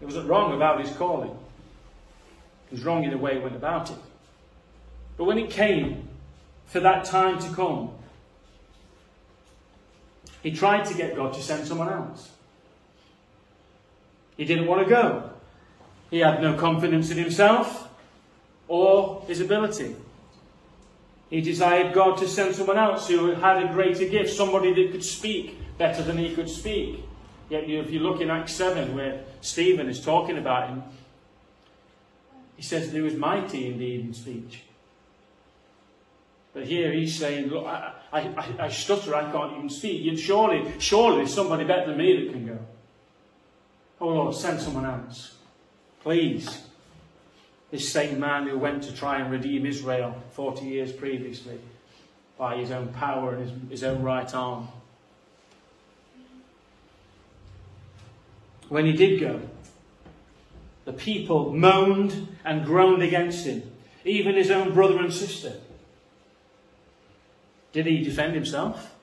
it 0.01 0.05
wasn't 0.05 0.27
wrong 0.27 0.53
about 0.53 0.81
his 0.81 0.96
calling. 0.96 1.31
It 1.31 2.72
was 2.72 2.84
wrong 2.84 3.03
in 3.03 3.10
the 3.10 3.17
way 3.17 3.36
he 3.36 3.39
went 3.39 3.55
about 3.55 3.89
it. 3.89 3.98
But 5.17 5.25
when 5.25 5.38
it 5.38 5.50
came 5.50 6.08
for 6.67 6.79
that 6.79 7.05
time 7.05 7.39
to 7.39 7.50
come, 7.50 7.91
he 10.41 10.51
tried 10.51 10.86
to 10.86 10.93
get 10.93 11.15
God 11.15 11.34
to 11.34 11.41
send 11.41 11.67
someone 11.67 11.89
else. 11.89 12.31
He 14.38 14.46
didn't 14.46 14.67
want 14.67 14.88
to 14.88 14.89
go. 14.89 15.31
He 16.12 16.19
had 16.19 16.41
no 16.41 16.53
confidence 16.53 17.12
in 17.12 17.17
himself 17.17 17.88
or 18.69 19.23
his 19.27 19.41
ability. 19.41 19.95
He 21.29 21.41
desired 21.41 21.93
God 21.93 22.17
to 22.19 22.27
send 22.27 22.55
someone 22.55 22.77
else 22.77 23.07
who 23.07 23.31
had 23.31 23.61
a 23.63 23.73
greater 23.73 24.05
gift, 24.05 24.33
somebody 24.33 24.73
that 24.73 24.91
could 24.91 25.03
speak 25.03 25.57
better 25.77 26.01
than 26.01 26.17
he 26.17 26.33
could 26.33 26.49
speak. 26.49 27.03
Yet, 27.49 27.69
if 27.69 27.91
you 27.91 27.99
look 27.99 28.21
in 28.21 28.29
Acts 28.29 28.53
7, 28.53 28.95
where 28.95 29.23
Stephen 29.41 29.89
is 29.89 30.03
talking 30.03 30.38
about 30.38 30.69
him, 30.69 30.83
he 32.55 32.61
says 32.61 32.88
that 32.88 32.95
he 32.95 33.01
was 33.01 33.15
mighty 33.15 33.67
indeed 33.67 34.01
in 34.01 34.13
speech. 34.13 34.63
But 36.53 36.65
here 36.65 36.91
he's 36.91 37.17
saying, 37.17 37.47
Look, 37.47 37.65
I, 37.65 37.93
I, 38.11 38.55
I, 38.59 38.69
stutter, 38.69 39.15
I 39.15 39.31
can't 39.31 39.57
even 39.57 39.69
speak. 39.69 40.17
Surely, 40.19 40.73
surely 40.79 41.17
there's 41.17 41.33
somebody 41.33 41.63
better 41.63 41.88
than 41.88 41.97
me 41.97 42.23
that 42.23 42.33
can 42.33 42.47
go. 42.47 42.59
Oh 44.01 44.09
Lord, 44.09 44.35
send 44.35 44.59
someone 44.59 44.85
else. 44.85 45.35
Please. 46.01 46.68
This 47.71 47.91
same 47.91 48.19
man 48.19 48.47
who 48.47 48.57
went 48.57 48.83
to 48.83 48.93
try 48.93 49.19
and 49.19 49.31
redeem 49.31 49.65
Israel 49.65 50.15
40 50.31 50.65
years 50.65 50.91
previously 50.91 51.59
by 52.38 52.57
his 52.57 52.71
own 52.71 52.88
power 52.89 53.35
and 53.35 53.41
his, 53.43 53.69
his 53.69 53.83
own 53.83 54.01
right 54.01 54.33
arm. 54.33 54.67
When 58.69 58.85
he 58.85 58.93
did 58.93 59.19
go, 59.19 59.41
the 60.85 60.93
people 60.93 61.53
moaned 61.53 62.35
and 62.43 62.65
groaned 62.65 63.03
against 63.03 63.45
him, 63.45 63.63
even 64.05 64.35
his 64.35 64.49
own 64.49 64.73
brother 64.73 64.99
and 64.99 65.13
sister. 65.13 65.53
Did 67.71 67.85
he 67.85 68.03
defend 68.03 68.33
himself? 68.33 68.95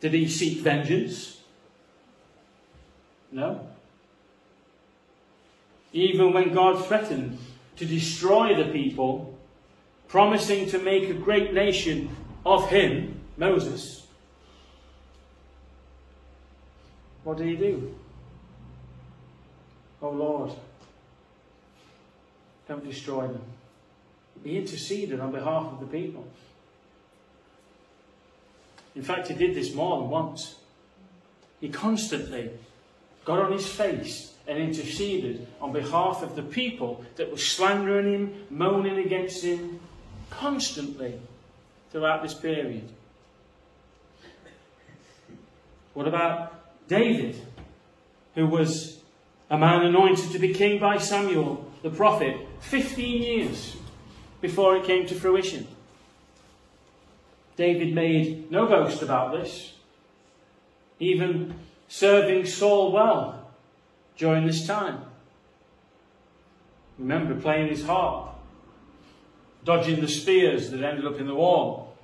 Did 0.00 0.12
he 0.14 0.28
seek 0.28 0.58
vengeance? 0.58 1.40
No. 3.30 3.68
Even 5.92 6.32
when 6.32 6.52
God 6.52 6.86
threatened 6.86 7.38
to 7.76 7.84
destroy 7.84 8.54
the 8.54 8.70
people, 8.70 9.36
promising 10.08 10.68
to 10.70 10.78
make 10.78 11.08
a 11.08 11.14
great 11.14 11.52
nation 11.52 12.14
of 12.44 12.68
him, 12.68 13.20
Moses, 13.36 14.06
what 17.24 17.38
did 17.38 17.46
he 17.46 17.56
do? 17.56 17.94
Oh 20.02 20.10
Lord, 20.10 20.52
don't 22.68 22.84
destroy 22.84 23.26
them. 23.26 23.42
He 24.44 24.56
interceded 24.56 25.20
on 25.20 25.32
behalf 25.32 25.72
of 25.72 25.80
the 25.80 25.86
people. 25.86 26.26
In 28.94 29.02
fact, 29.02 29.28
he 29.28 29.34
did 29.34 29.54
this 29.54 29.74
more 29.74 30.00
than 30.00 30.10
once. 30.10 30.56
He 31.60 31.68
constantly 31.68 32.50
got 33.24 33.38
on 33.38 33.52
his 33.52 33.68
face 33.68 34.29
and 34.46 34.58
interceded 34.58 35.46
on 35.60 35.72
behalf 35.72 36.22
of 36.22 36.36
the 36.36 36.42
people 36.42 37.04
that 37.16 37.30
were 37.30 37.38
slandering 37.38 38.12
him, 38.12 38.46
moaning 38.50 38.98
against 38.98 39.44
him, 39.44 39.80
constantly 40.30 41.20
throughout 41.90 42.22
this 42.22 42.34
period. 42.34 42.88
What 45.94 46.08
about 46.08 46.88
David, 46.88 47.36
who 48.34 48.46
was 48.46 49.00
a 49.50 49.58
man 49.58 49.84
anointed 49.84 50.30
to 50.30 50.38
be 50.38 50.54
king 50.54 50.78
by 50.78 50.98
Samuel, 50.98 51.70
the 51.82 51.90
prophet, 51.90 52.36
15 52.60 53.22
years 53.22 53.76
before 54.40 54.76
it 54.76 54.84
came 54.84 55.06
to 55.06 55.14
fruition. 55.14 55.66
David 57.56 57.94
made 57.94 58.50
no 58.50 58.66
boast 58.66 59.02
about 59.02 59.32
this, 59.32 59.74
even 60.98 61.54
serving 61.88 62.46
Saul 62.46 62.92
well 62.92 63.39
during 64.20 64.46
this 64.46 64.66
time. 64.66 65.02
Remember 66.98 67.34
playing 67.34 67.68
his 67.68 67.86
harp, 67.86 68.34
dodging 69.64 70.02
the 70.02 70.08
spears 70.08 70.70
that 70.70 70.82
ended 70.82 71.06
up 71.06 71.18
in 71.18 71.26
the 71.26 71.34
wall. 71.34 71.96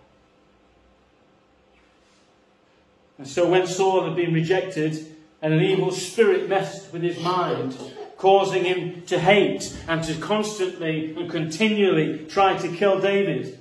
And 3.18 3.28
so 3.28 3.46
when 3.50 3.66
Saul 3.66 4.04
had 4.04 4.16
been 4.16 4.32
rejected 4.32 5.14
and 5.42 5.52
an 5.52 5.60
evil 5.60 5.92
spirit 5.92 6.48
messed 6.48 6.90
with 6.90 7.02
his 7.02 7.20
mind, 7.20 7.76
causing 8.16 8.64
him 8.64 9.02
to 9.02 9.18
hate 9.18 9.76
and 9.86 10.02
to 10.04 10.14
constantly 10.14 11.14
and 11.14 11.30
continually 11.30 12.24
try 12.30 12.56
to 12.56 12.68
kill 12.68 12.98
David, 12.98 13.58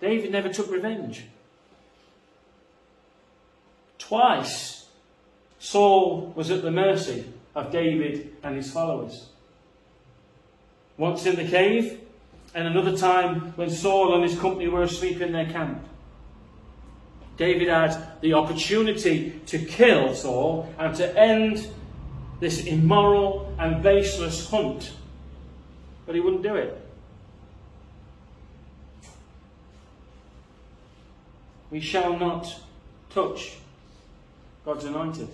David 0.00 0.30
never 0.30 0.50
took 0.50 0.70
revenge. 0.70 1.24
Twice, 3.98 4.83
Saul 5.64 6.30
was 6.36 6.50
at 6.50 6.60
the 6.60 6.70
mercy 6.70 7.24
of 7.54 7.72
David 7.72 8.36
and 8.42 8.54
his 8.54 8.70
followers. 8.70 9.30
Once 10.98 11.24
in 11.24 11.36
the 11.36 11.48
cave, 11.48 12.00
and 12.54 12.68
another 12.68 12.94
time 12.94 13.54
when 13.56 13.70
Saul 13.70 14.14
and 14.14 14.22
his 14.22 14.38
company 14.38 14.68
were 14.68 14.82
asleep 14.82 15.22
in 15.22 15.32
their 15.32 15.46
camp. 15.46 15.82
David 17.38 17.68
had 17.68 18.20
the 18.20 18.34
opportunity 18.34 19.40
to 19.46 19.58
kill 19.58 20.14
Saul 20.14 20.70
and 20.78 20.94
to 20.96 21.18
end 21.18 21.66
this 22.40 22.66
immoral 22.66 23.56
and 23.58 23.82
baseless 23.82 24.50
hunt, 24.50 24.92
but 26.04 26.14
he 26.14 26.20
wouldn't 26.20 26.42
do 26.42 26.56
it. 26.56 26.78
We 31.70 31.80
shall 31.80 32.18
not 32.18 32.54
touch 33.08 33.56
God's 34.66 34.84
anointed. 34.84 35.28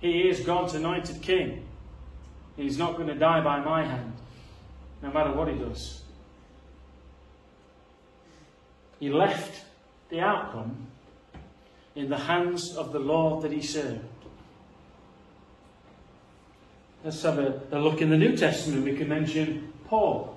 He 0.00 0.28
is 0.28 0.40
God's 0.40 0.74
anointed 0.74 1.22
king. 1.22 1.64
He's 2.56 2.78
not 2.78 2.96
going 2.96 3.08
to 3.08 3.14
die 3.14 3.40
by 3.40 3.60
my 3.60 3.84
hand, 3.84 4.12
no 5.02 5.10
matter 5.12 5.32
what 5.32 5.48
he 5.48 5.54
does. 5.54 6.02
He 8.98 9.10
left 9.10 9.64
the 10.10 10.20
outcome 10.20 10.88
in 11.94 12.08
the 12.08 12.18
hands 12.18 12.76
of 12.76 12.92
the 12.92 12.98
Lord 12.98 13.42
that 13.42 13.52
he 13.52 13.62
served. 13.62 14.04
Let's 17.04 17.22
have 17.22 17.38
a, 17.38 17.60
a 17.70 17.78
look 17.78 18.02
in 18.02 18.10
the 18.10 18.16
New 18.16 18.36
Testament. 18.36 18.84
We 18.84 18.96
can 18.96 19.08
mention 19.08 19.72
Paul, 19.86 20.36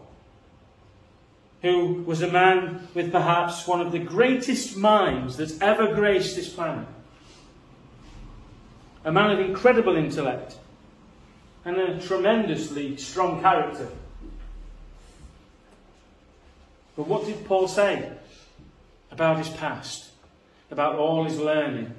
who 1.64 2.04
was 2.06 2.22
a 2.22 2.32
man 2.32 2.88
with 2.94 3.12
perhaps 3.12 3.68
one 3.68 3.82
of 3.82 3.92
the 3.92 4.00
greatest 4.00 4.78
minds 4.78 5.38
that's 5.38 5.60
ever 5.60 5.94
graced 5.94 6.36
this 6.36 6.50
planet. 6.50 6.88
A 9.04 9.12
man 9.12 9.32
of 9.32 9.40
incredible 9.40 9.96
intellect 9.96 10.56
and 11.66 11.78
a 11.78 12.00
tremendously 12.00 12.98
strong 12.98 13.42
character. 13.42 13.88
But 16.96 17.08
what 17.08 17.26
did 17.26 17.46
Paul 17.46 17.68
say 17.68 18.12
about 19.12 19.38
his 19.38 19.50
past, 19.50 20.12
about 20.70 20.96
all 20.96 21.24
his 21.24 21.40
learning, 21.40 21.94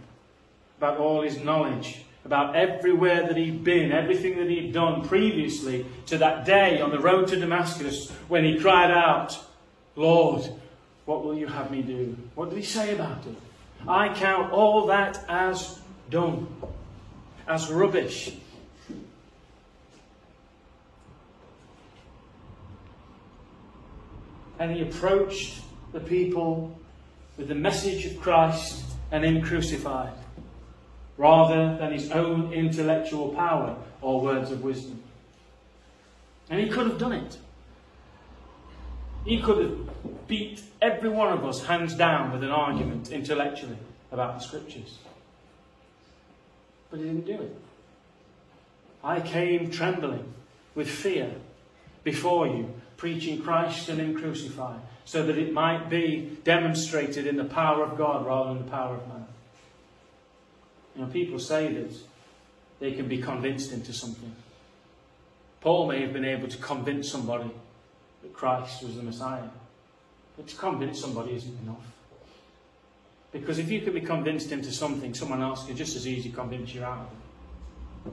about 0.78 0.98
all 0.98 1.22
his 1.22 1.38
knowledge, 1.38 2.04
about 2.24 2.54
everywhere 2.54 3.26
that 3.26 3.36
he'd 3.36 3.64
been, 3.64 3.90
everything 3.90 4.36
that 4.38 4.48
he'd 4.48 4.72
done 4.72 5.06
previously 5.06 5.84
to 6.06 6.18
that 6.18 6.44
day 6.44 6.80
on 6.80 6.90
the 6.90 6.98
road 7.00 7.28
to 7.28 7.36
Damascus 7.38 8.10
when 8.28 8.44
he 8.44 8.58
cried 8.58 8.90
out, 8.90 9.38
Lord, 9.96 10.48
what 11.04 11.24
will 11.24 11.36
you 11.36 11.46
have 11.46 11.70
me 11.70 11.82
do? 11.82 12.16
What 12.34 12.50
did 12.50 12.58
he 12.58 12.64
say 12.64 12.94
about 12.94 13.26
it? 13.26 13.36
I 13.88 14.14
count 14.14 14.52
all 14.52 14.86
that 14.86 15.24
as 15.28 15.80
done, 16.10 16.46
as 17.46 17.70
rubbish. 17.70 18.34
And 24.58 24.70
he 24.70 24.82
approached 24.82 25.60
the 25.92 26.00
people 26.00 26.78
with 27.36 27.48
the 27.48 27.54
message 27.54 28.06
of 28.06 28.20
Christ 28.20 28.84
and 29.10 29.24
Him 29.24 29.42
crucified 29.42 30.12
rather 31.16 31.76
than 31.76 31.92
his 31.92 32.10
own 32.10 32.52
intellectual 32.52 33.28
power 33.30 33.76
or 34.00 34.20
words 34.20 34.50
of 34.50 34.62
wisdom. 34.62 35.00
And 36.50 36.60
he 36.60 36.68
could 36.68 36.86
have 36.86 36.98
done 36.98 37.12
it. 37.12 37.38
He 39.24 39.40
could 39.40 39.64
have 39.64 40.26
beat 40.26 40.62
every 40.80 41.10
one 41.10 41.32
of 41.32 41.44
us 41.44 41.64
hands 41.64 41.94
down 41.94 42.32
with 42.32 42.42
an 42.42 42.50
argument 42.50 43.12
intellectually 43.12 43.76
about 44.10 44.38
the 44.38 44.44
scriptures. 44.44 44.98
But 46.92 47.00
he 47.00 47.06
didn't 47.06 47.24
do 47.24 47.40
it. 47.40 47.56
I 49.02 49.20
came 49.20 49.70
trembling 49.70 50.32
with 50.74 50.88
fear 50.88 51.32
before 52.04 52.46
you, 52.46 52.74
preaching 52.98 53.40
Christ 53.40 53.88
and 53.88 53.98
Him 53.98 54.14
crucified, 54.14 54.80
so 55.06 55.24
that 55.24 55.38
it 55.38 55.54
might 55.54 55.88
be 55.88 56.38
demonstrated 56.44 57.26
in 57.26 57.36
the 57.36 57.44
power 57.44 57.82
of 57.82 57.96
God 57.96 58.26
rather 58.26 58.50
than 58.50 58.64
the 58.64 58.70
power 58.70 58.96
of 58.96 59.08
man. 59.08 59.26
You 60.94 61.02
know, 61.02 61.08
people 61.08 61.38
say 61.38 61.72
that 61.72 61.96
they 62.78 62.92
can 62.92 63.08
be 63.08 63.22
convinced 63.22 63.72
into 63.72 63.94
something. 63.94 64.36
Paul 65.62 65.88
may 65.88 66.02
have 66.02 66.12
been 66.12 66.26
able 66.26 66.48
to 66.48 66.58
convince 66.58 67.10
somebody 67.10 67.50
that 68.20 68.34
Christ 68.34 68.82
was 68.82 68.96
the 68.96 69.02
Messiah. 69.02 69.48
But 70.36 70.46
to 70.48 70.56
convince 70.56 71.00
somebody 71.00 71.36
isn't 71.36 71.58
enough. 71.62 71.86
Because 73.32 73.58
if 73.58 73.70
you 73.70 73.80
can 73.80 73.94
be 73.94 74.02
convinced 74.02 74.52
into 74.52 74.70
something, 74.70 75.14
someone 75.14 75.40
else 75.40 75.64
can 75.64 75.74
just 75.74 75.96
as 75.96 76.06
easily 76.06 76.34
convince 76.34 76.74
you 76.74 76.84
out 76.84 76.98
of 76.98 77.06
it. 77.06 78.12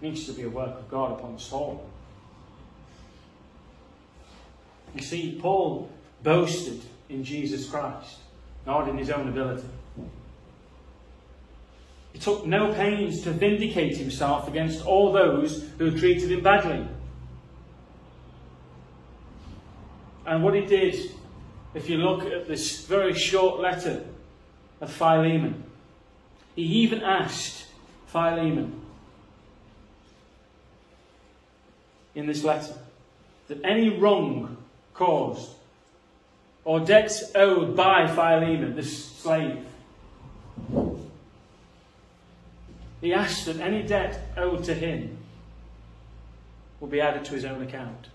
It 0.00 0.06
needs 0.08 0.26
to 0.26 0.32
be 0.32 0.42
a 0.42 0.48
work 0.48 0.78
of 0.78 0.88
God 0.88 1.18
upon 1.18 1.34
the 1.34 1.40
soul. 1.40 1.88
You 4.94 5.02
see, 5.02 5.38
Paul 5.40 5.90
boasted 6.22 6.80
in 7.08 7.24
Jesus 7.24 7.68
Christ, 7.68 8.18
not 8.66 8.88
in 8.88 8.96
his 8.96 9.10
own 9.10 9.28
ability. 9.28 9.66
He 12.12 12.18
took 12.20 12.46
no 12.46 12.72
pains 12.72 13.22
to 13.22 13.32
vindicate 13.32 13.96
himself 13.96 14.48
against 14.48 14.86
all 14.86 15.12
those 15.12 15.68
who 15.78 15.98
treated 15.98 16.30
him 16.30 16.42
badly. 16.42 16.86
And 20.24 20.42
what 20.42 20.54
he 20.54 20.62
did, 20.62 21.12
if 21.74 21.90
you 21.90 21.98
look 21.98 22.24
at 22.24 22.48
this 22.48 22.86
very 22.86 23.12
short 23.12 23.60
letter 23.60 24.04
of 24.80 24.92
Philemon, 24.92 25.64
he 26.54 26.62
even 26.62 27.02
asked 27.02 27.66
Philemon 28.06 28.80
in 32.14 32.26
this 32.26 32.42
letter 32.44 32.74
that 33.48 33.64
any 33.64 33.90
wrong 33.90 34.56
caused 34.94 35.50
or 36.64 36.80
debts 36.80 37.22
owed 37.34 37.76
by 37.76 38.06
Philemon, 38.06 38.74
this 38.74 39.04
slave, 39.04 39.64
he 43.00 43.12
asked 43.14 43.46
that 43.46 43.60
any 43.60 43.82
debt 43.82 44.20
owed 44.36 44.64
to 44.64 44.74
him 44.74 45.18
will 46.80 46.88
be 46.88 47.00
added 47.00 47.24
to 47.26 47.34
his 47.34 47.44
own 47.44 47.62
account. 47.62 48.08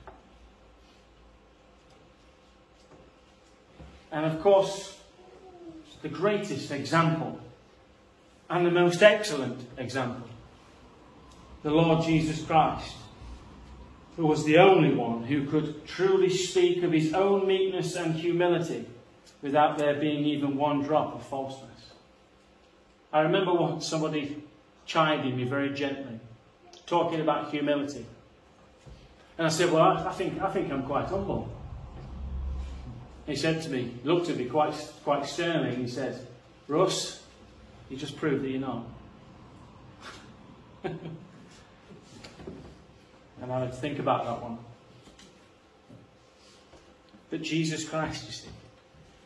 And 4.12 4.26
of 4.26 4.41
course, 4.41 4.97
the 6.02 6.10
greatest 6.10 6.72
example 6.72 7.40
and 8.50 8.66
the 8.66 8.72
most 8.72 9.02
excellent 9.02 9.66
example, 9.78 10.28
the 11.64 11.72
Lord 11.72 12.04
Jesus 12.04 12.44
Christ, 12.44 12.96
who 14.18 14.26
was 14.26 14.44
the 14.44 14.58
only 14.58 14.94
one 14.94 15.24
who 15.24 15.46
could 15.46 15.88
truly 15.88 16.30
speak 16.30 16.84
of 16.84 16.92
his 16.92 17.14
own 17.14 17.48
meekness 17.48 17.96
and 17.96 18.14
humility 18.14 18.86
without 19.42 19.78
there 19.78 19.96
being 19.96 20.26
even 20.26 20.58
one 20.58 20.82
drop 20.82 21.16
of 21.16 21.26
falseness. 21.26 21.92
I 23.14 23.22
remember 23.22 23.54
what 23.54 23.84
somebody 23.84 24.44
chiding 24.86 25.38
me 25.38 25.44
very 25.46 25.74
gently, 25.74 26.20
talking 26.86 27.22
about 27.22 27.52
humility. 27.52 28.06
And 29.38 29.48
I 29.48 29.50
said, 29.50 29.72
Well, 29.72 29.82
I 29.82 30.12
think, 30.12 30.42
I 30.42 30.52
think 30.52 30.72
I'm 30.72 30.84
quite 30.84 31.08
humble. 31.08 31.50
He 33.32 33.38
said 33.38 33.62
to 33.62 33.70
me, 33.70 33.94
looked 34.04 34.28
at 34.28 34.36
me 34.36 34.44
quite, 34.44 34.74
quite 35.06 35.26
sternly, 35.26 35.70
and 35.70 35.78
he 35.78 35.88
said, 35.88 36.28
Russ, 36.67 37.24
you 37.89 37.96
just 37.96 38.17
proved 38.17 38.44
that 38.44 38.50
you're 38.50 38.60
not. 38.60 38.84
and 40.84 41.00
I 43.50 43.65
to 43.67 43.72
think 43.72 44.00
about 44.00 44.26
that 44.26 44.41
one. 44.41 44.58
But 47.30 47.41
Jesus 47.41 47.88
Christ, 47.88 48.26
you 48.26 48.34
see, 48.34 48.50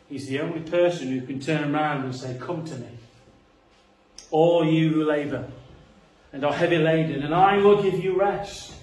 He's 0.08 0.28
the 0.28 0.40
only 0.40 0.60
person 0.60 1.08
who 1.08 1.26
can 1.26 1.40
turn 1.40 1.74
around 1.74 2.04
and 2.04 2.16
say, 2.16 2.38
Come 2.40 2.64
to 2.66 2.76
me 2.76 3.00
all 4.30 4.64
you 4.64 4.90
who 4.90 5.04
labour 5.04 5.48
and 6.32 6.46
are 6.46 6.54
heavy 6.54 6.78
laden, 6.78 7.24
and 7.24 7.34
I 7.34 7.58
will 7.58 7.82
give 7.82 8.04
you 8.04 8.20
rest. 8.20 8.76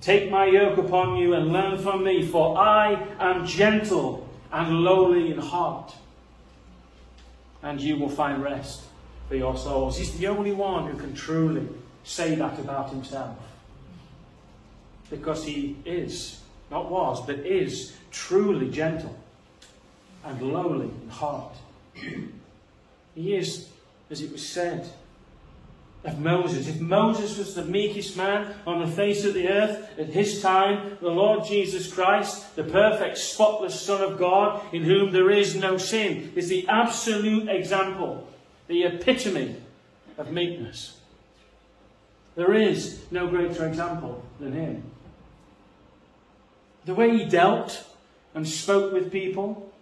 Take 0.00 0.30
my 0.30 0.46
yoke 0.46 0.78
upon 0.78 1.16
you 1.18 1.34
and 1.34 1.52
learn 1.52 1.76
from 1.76 2.02
me, 2.02 2.24
for 2.24 2.56
I 2.56 3.06
am 3.20 3.44
gentle 3.44 4.25
and 4.52 4.80
lowly 4.80 5.30
in 5.30 5.38
heart, 5.38 5.94
and 7.62 7.80
you 7.80 7.96
will 7.96 8.08
find 8.08 8.42
rest 8.42 8.82
for 9.28 9.36
your 9.36 9.56
souls. 9.56 9.98
He's 9.98 10.16
the 10.18 10.28
only 10.28 10.52
one 10.52 10.90
who 10.90 10.96
can 10.96 11.14
truly 11.14 11.68
say 12.04 12.34
that 12.36 12.58
about 12.58 12.90
himself. 12.90 13.36
Because 15.10 15.44
he 15.44 15.76
is, 15.84 16.40
not 16.70 16.90
was, 16.90 17.24
but 17.24 17.40
is 17.40 17.96
truly 18.10 18.70
gentle 18.70 19.16
and 20.24 20.40
lowly 20.42 20.90
in 21.02 21.08
heart. 21.08 21.54
He 23.14 23.34
is, 23.34 23.68
as 24.10 24.20
it 24.20 24.32
was 24.32 24.46
said, 24.46 24.88
of 26.06 26.20
Moses. 26.20 26.68
If 26.68 26.80
Moses 26.80 27.36
was 27.36 27.54
the 27.54 27.64
meekest 27.64 28.16
man 28.16 28.54
on 28.66 28.80
the 28.80 28.86
face 28.90 29.24
of 29.24 29.34
the 29.34 29.48
earth 29.48 29.90
at 29.98 30.06
his 30.06 30.40
time, 30.40 30.96
the 31.00 31.10
Lord 31.10 31.44
Jesus 31.44 31.92
Christ, 31.92 32.54
the 32.54 32.64
perfect, 32.64 33.18
spotless 33.18 33.78
Son 33.78 34.00
of 34.00 34.18
God, 34.18 34.62
in 34.72 34.84
whom 34.84 35.12
there 35.12 35.30
is 35.30 35.56
no 35.56 35.76
sin, 35.76 36.32
is 36.36 36.48
the 36.48 36.66
absolute 36.68 37.48
example, 37.48 38.26
the 38.68 38.84
epitome 38.84 39.56
of 40.16 40.30
meekness. 40.30 40.98
There 42.36 42.54
is 42.54 43.04
no 43.10 43.26
greater 43.26 43.66
example 43.66 44.22
than 44.38 44.52
him. 44.52 44.82
The 46.84 46.94
way 46.94 47.18
he 47.18 47.24
dealt 47.24 47.84
and 48.34 48.46
spoke 48.46 48.92
with 48.92 49.10
people, 49.10 49.72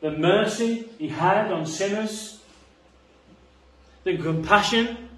the 0.00 0.12
mercy 0.12 0.88
he 0.98 1.08
had 1.08 1.50
on 1.50 1.66
sinners, 1.66 2.40
the 4.04 4.18
compassion 4.18 5.08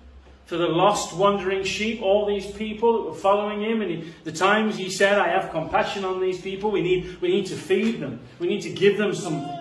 for 0.46 0.56
the 0.56 0.68
lost, 0.68 1.14
wandering 1.14 1.64
sheep, 1.64 2.00
all 2.00 2.24
these 2.24 2.46
people 2.52 2.92
that 2.92 3.10
were 3.10 3.16
following 3.16 3.60
him, 3.60 3.82
and 3.82 3.90
he, 3.90 4.12
the 4.22 4.30
times 4.30 4.76
he 4.76 4.88
said, 4.88 5.18
I 5.18 5.28
have 5.28 5.50
compassion 5.50 6.04
on 6.04 6.20
these 6.20 6.40
people, 6.40 6.70
we 6.70 6.82
need, 6.82 7.20
we 7.20 7.28
need 7.28 7.46
to 7.46 7.56
feed 7.56 8.00
them, 8.00 8.20
we 8.38 8.46
need 8.46 8.62
to 8.62 8.70
give 8.70 8.96
them 8.96 9.12
something. 9.12 9.60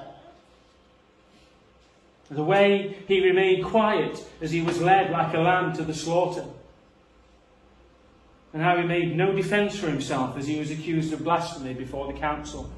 The 2.30 2.44
way 2.44 2.98
he 3.08 3.20
remained 3.20 3.66
quiet 3.66 4.24
as 4.42 4.52
he 4.52 4.62
was 4.62 4.80
led 4.80 5.12
like 5.12 5.34
a 5.34 5.40
lamb 5.40 5.74
to 5.74 5.84
the 5.84 5.94
slaughter. 5.94 6.46
And 8.54 8.64
how 8.64 8.78
he 8.78 8.84
made 8.84 9.16
no 9.16 9.34
defence 9.34 9.78
for 9.78 9.88
himself 9.88 10.38
as 10.38 10.48
he 10.48 10.60
was 10.60 10.72
accused 10.72 11.14
of 11.14 11.24
blasphemy 11.24 11.74
before 11.74 12.12
the 12.12 12.18
council. 12.18 12.72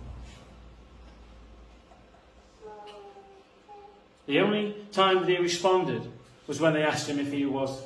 The 4.25 4.39
only 4.39 4.75
time 4.91 5.19
that 5.19 5.29
he 5.29 5.38
responded 5.38 6.12
was 6.47 6.62
when 6.62 6.73
they 6.73 6.83
asked 6.83 7.07
him 7.07 7.19
if 7.19 7.31
he 7.31 7.45
was 7.45 7.81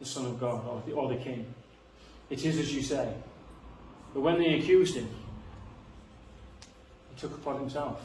the 0.00 0.04
Son 0.04 0.26
of 0.26 0.38
God 0.38 0.66
or 0.66 0.82
the, 0.84 0.92
or 0.92 1.08
the 1.08 1.16
King. 1.16 1.46
It 2.28 2.44
is 2.44 2.58
as 2.58 2.74
you 2.74 2.82
say. 2.82 3.12
But 4.12 4.20
when 4.20 4.38
they 4.38 4.58
accused 4.58 4.96
him, 4.96 5.08
he 7.10 7.20
took 7.20 7.32
upon 7.32 7.60
himself. 7.60 8.00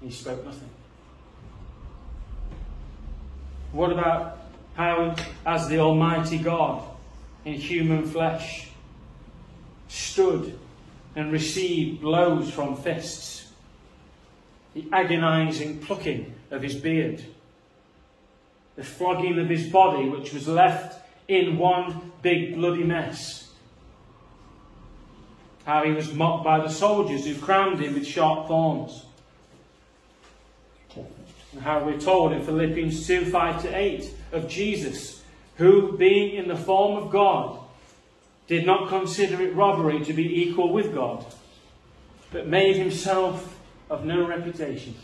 He 0.00 0.10
spoke 0.10 0.44
nothing. 0.44 0.70
What 3.72 3.90
about 3.90 4.38
how, 4.74 5.14
as 5.46 5.68
the 5.68 5.78
Almighty 5.78 6.38
God 6.38 6.84
in 7.44 7.54
human 7.54 8.04
flesh, 8.04 8.68
stood 9.88 10.58
and 11.16 11.32
received 11.32 12.00
blows 12.00 12.50
from 12.50 12.76
fists, 12.76 13.50
the 14.74 14.84
agonizing 14.92 15.78
plucking 15.80 16.34
of 16.50 16.62
his 16.62 16.74
beard? 16.74 17.24
The 18.76 18.84
flogging 18.84 19.38
of 19.38 19.48
his 19.48 19.68
body, 19.68 20.08
which 20.08 20.32
was 20.32 20.48
left 20.48 21.00
in 21.28 21.58
one 21.58 22.12
big 22.22 22.54
bloody 22.54 22.84
mess. 22.84 23.50
How 25.64 25.84
he 25.84 25.92
was 25.92 26.12
mocked 26.12 26.44
by 26.44 26.60
the 26.60 26.70
soldiers 26.70 27.24
who 27.24 27.36
crowned 27.36 27.80
him 27.80 27.94
with 27.94 28.06
sharp 28.06 28.48
thorns. 28.48 29.04
And 31.52 31.60
how 31.60 31.84
we're 31.84 32.00
told 32.00 32.32
in 32.32 32.42
Philippians 32.42 33.06
2 33.06 33.26
5 33.26 33.62
to 33.62 33.76
8 33.76 34.14
of 34.32 34.48
Jesus, 34.48 35.22
who, 35.56 35.96
being 35.96 36.34
in 36.34 36.48
the 36.48 36.56
form 36.56 37.02
of 37.02 37.10
God, 37.10 37.58
did 38.46 38.66
not 38.66 38.88
consider 38.88 39.40
it 39.42 39.54
robbery 39.54 40.04
to 40.04 40.12
be 40.12 40.42
equal 40.42 40.72
with 40.72 40.94
God, 40.94 41.24
but 42.32 42.48
made 42.48 42.76
himself 42.76 43.58
of 43.90 44.04
no 44.04 44.26
reputation, 44.26 44.94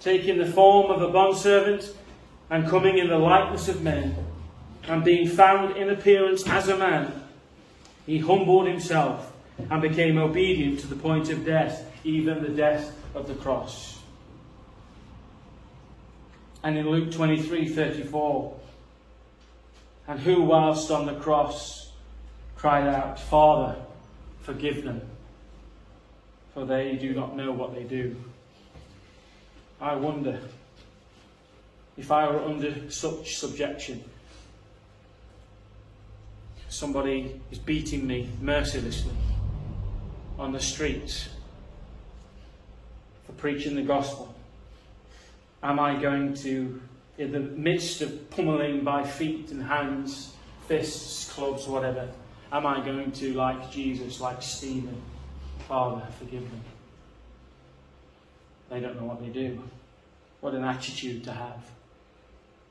taking 0.00 0.38
the 0.38 0.50
form 0.50 0.90
of 0.90 1.02
a 1.02 1.08
bondservant 1.08 1.94
and 2.50 2.68
coming 2.68 2.98
in 2.98 3.08
the 3.08 3.18
likeness 3.18 3.68
of 3.68 3.82
men, 3.82 4.14
and 4.88 5.04
being 5.04 5.28
found 5.28 5.76
in 5.76 5.90
appearance 5.90 6.46
as 6.48 6.68
a 6.68 6.76
man, 6.76 7.24
he 8.06 8.18
humbled 8.18 8.68
himself 8.68 9.32
and 9.70 9.82
became 9.82 10.16
obedient 10.16 10.80
to 10.80 10.86
the 10.86 10.94
point 10.94 11.28
of 11.30 11.44
death, 11.44 11.90
even 12.04 12.42
the 12.42 12.50
death 12.50 12.96
of 13.14 13.26
the 13.26 13.34
cross. 13.34 13.98
And 16.62 16.78
in 16.78 16.88
Luke 16.88 17.10
23 17.10 17.68
34, 17.68 18.56
and 20.08 20.20
who, 20.20 20.42
whilst 20.42 20.90
on 20.90 21.06
the 21.06 21.14
cross, 21.14 21.90
cried 22.54 22.86
out, 22.86 23.18
Father, 23.18 23.76
forgive 24.42 24.84
them, 24.84 25.00
for 26.54 26.64
they 26.64 26.96
do 26.96 27.12
not 27.12 27.36
know 27.36 27.50
what 27.50 27.74
they 27.74 27.82
do. 27.82 28.16
I 29.80 29.94
wonder 29.96 30.40
if 31.96 32.12
I 32.12 32.28
were 32.28 32.42
under 32.42 32.90
such 32.90 33.36
subjection. 33.36 34.04
Somebody 36.68 37.40
is 37.50 37.58
beating 37.58 38.06
me 38.06 38.28
mercilessly 38.40 39.14
on 40.38 40.52
the 40.52 40.60
streets 40.60 41.28
for 43.24 43.32
preaching 43.32 43.76
the 43.76 43.82
gospel. 43.82 44.34
Am 45.62 45.80
I 45.80 46.00
going 46.00 46.34
to, 46.34 46.80
in 47.16 47.32
the 47.32 47.40
midst 47.40 48.02
of 48.02 48.30
pummeling 48.30 48.84
by 48.84 49.04
feet 49.04 49.50
and 49.50 49.62
hands, 49.62 50.34
fists, 50.68 51.32
clubs, 51.32 51.66
whatever, 51.66 52.08
am 52.52 52.66
I 52.66 52.84
going 52.84 53.10
to, 53.12 53.32
like 53.32 53.70
Jesus, 53.70 54.20
like 54.20 54.42
Stephen, 54.42 55.00
Father, 55.66 56.06
forgive 56.18 56.42
them? 56.42 56.60
They 58.68 58.80
don't 58.80 59.00
know 59.00 59.06
what 59.06 59.20
they 59.20 59.28
do. 59.28 59.62
What 60.40 60.52
an 60.54 60.64
attitude 60.64 61.24
to 61.24 61.32
have 61.32 61.64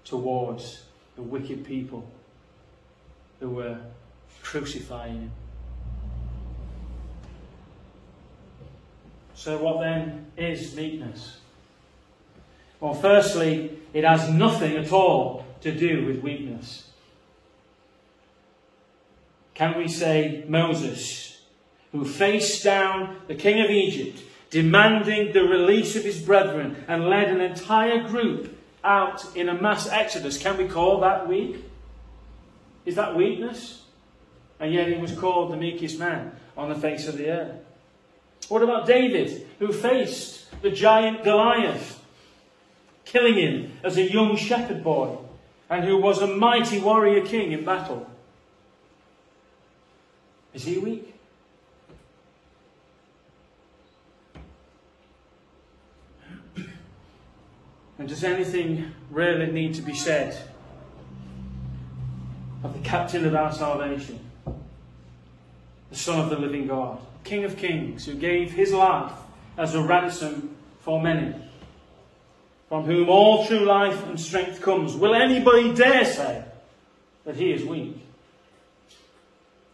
towards 0.06 0.84
the 1.16 1.22
wicked 1.22 1.66
people 1.66 2.08
who 3.40 3.50
were 3.50 3.78
crucifying 4.42 5.22
him. 5.22 5.32
So, 9.34 9.58
what 9.58 9.82
then 9.82 10.28
is 10.38 10.76
meekness? 10.76 11.40
Well, 12.80 12.94
firstly, 12.94 13.78
it 13.94 14.04
has 14.04 14.30
nothing 14.30 14.78
at 14.78 14.92
all 14.92 15.46
to 15.62 15.72
do 15.72 16.06
with 16.06 16.22
weakness. 16.22 16.90
Can 19.54 19.78
we 19.78 19.88
say 19.88 20.44
Moses, 20.48 21.42
who 21.92 22.06
faced 22.06 22.64
down 22.64 23.18
the 23.28 23.36
king 23.36 23.64
of 23.64 23.70
Egypt, 23.70 24.22
demanding 24.50 25.34
the 25.34 25.44
release 25.44 25.96
of 25.96 26.04
his 26.04 26.22
brethren, 26.22 26.84
and 26.88 27.10
led 27.10 27.30
an 27.30 27.42
entire 27.42 28.08
group 28.08 28.55
out 28.86 29.36
in 29.36 29.50
a 29.50 29.60
mass 29.60 29.88
exodus, 29.88 30.38
can 30.38 30.58
we 30.58 30.68
call 30.68 31.00
that 31.02 31.28
weak? 31.28 31.58
Is 32.86 32.96
that 32.96 33.16
weakness? 33.16 33.84
And 34.60 34.74
yet 34.74 34.88
he 34.88 34.96
was 34.96 35.12
called 35.12 35.52
the 35.52 35.58
meekest 35.58 36.00
man 36.00 36.32
on 36.56 36.70
the 36.70 36.76
face 36.76 37.08
of 37.08 37.18
the 37.18 37.30
earth. 37.30 37.56
What 38.48 38.62
about 38.62 38.86
David, 38.86 39.48
who 39.60 39.74
faced 39.74 40.46
the 40.62 40.70
giant 40.70 41.24
Goliath, 41.24 42.04
killing 43.04 43.36
him 43.36 43.72
as 43.84 43.98
a 43.98 44.04
young 44.04 44.38
shepherd 44.38 44.84
boy, 44.84 45.18
and 45.70 45.84
who 45.84 45.98
was 45.98 46.22
a 46.22 46.28
mighty 46.28 46.80
warrior 46.80 47.26
king 47.26 47.52
in 47.52 47.66
battle? 47.66 48.08
Is 50.54 50.64
he 50.64 50.78
weak? 50.78 51.15
And 57.98 58.10
does 58.10 58.24
anything 58.24 58.92
really 59.10 59.52
need 59.52 59.76
to 59.76 59.82
be 59.82 59.94
said 59.94 60.38
of 62.64 62.74
the 62.74 62.88
captain 62.88 63.26
of 63.26 63.36
our 63.36 63.54
salvation, 63.54 64.20
the 65.90 65.96
Son 65.96 66.20
of 66.20 66.30
the 66.30 66.38
living 66.38 66.68
God, 66.68 67.00
King 67.24 67.46
of 67.46 67.58
kings, 67.58 68.06
who 68.06 68.16
gave 68.16 68.52
his 68.52 68.74
life 68.74 69.14
as 69.58 69.76
a 69.76 69.82
ransom 69.82 70.56
for 70.82 71.02
many, 71.02 71.34
from 72.68 72.84
whom 72.84 73.08
all 73.08 73.46
true 73.48 73.66
life 73.66 74.06
and 74.08 74.20
strength 74.20 74.62
comes? 74.62 74.96
Will 74.96 75.16
anybody 75.16 75.74
dare 75.74 76.06
say 76.06 76.44
that 77.24 77.36
he 77.36 77.52
is 77.52 77.64
weak? 77.64 78.02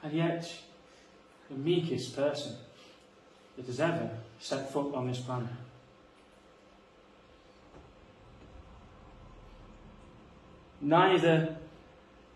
And 0.03 0.13
yet, 0.13 0.51
the 1.49 1.57
meekest 1.57 2.15
person 2.15 2.55
that 3.57 3.65
has 3.65 3.79
ever 3.79 4.09
set 4.39 4.71
foot 4.71 4.93
on 4.95 5.07
this 5.07 5.19
planet. 5.19 5.49
Neither 10.81 11.55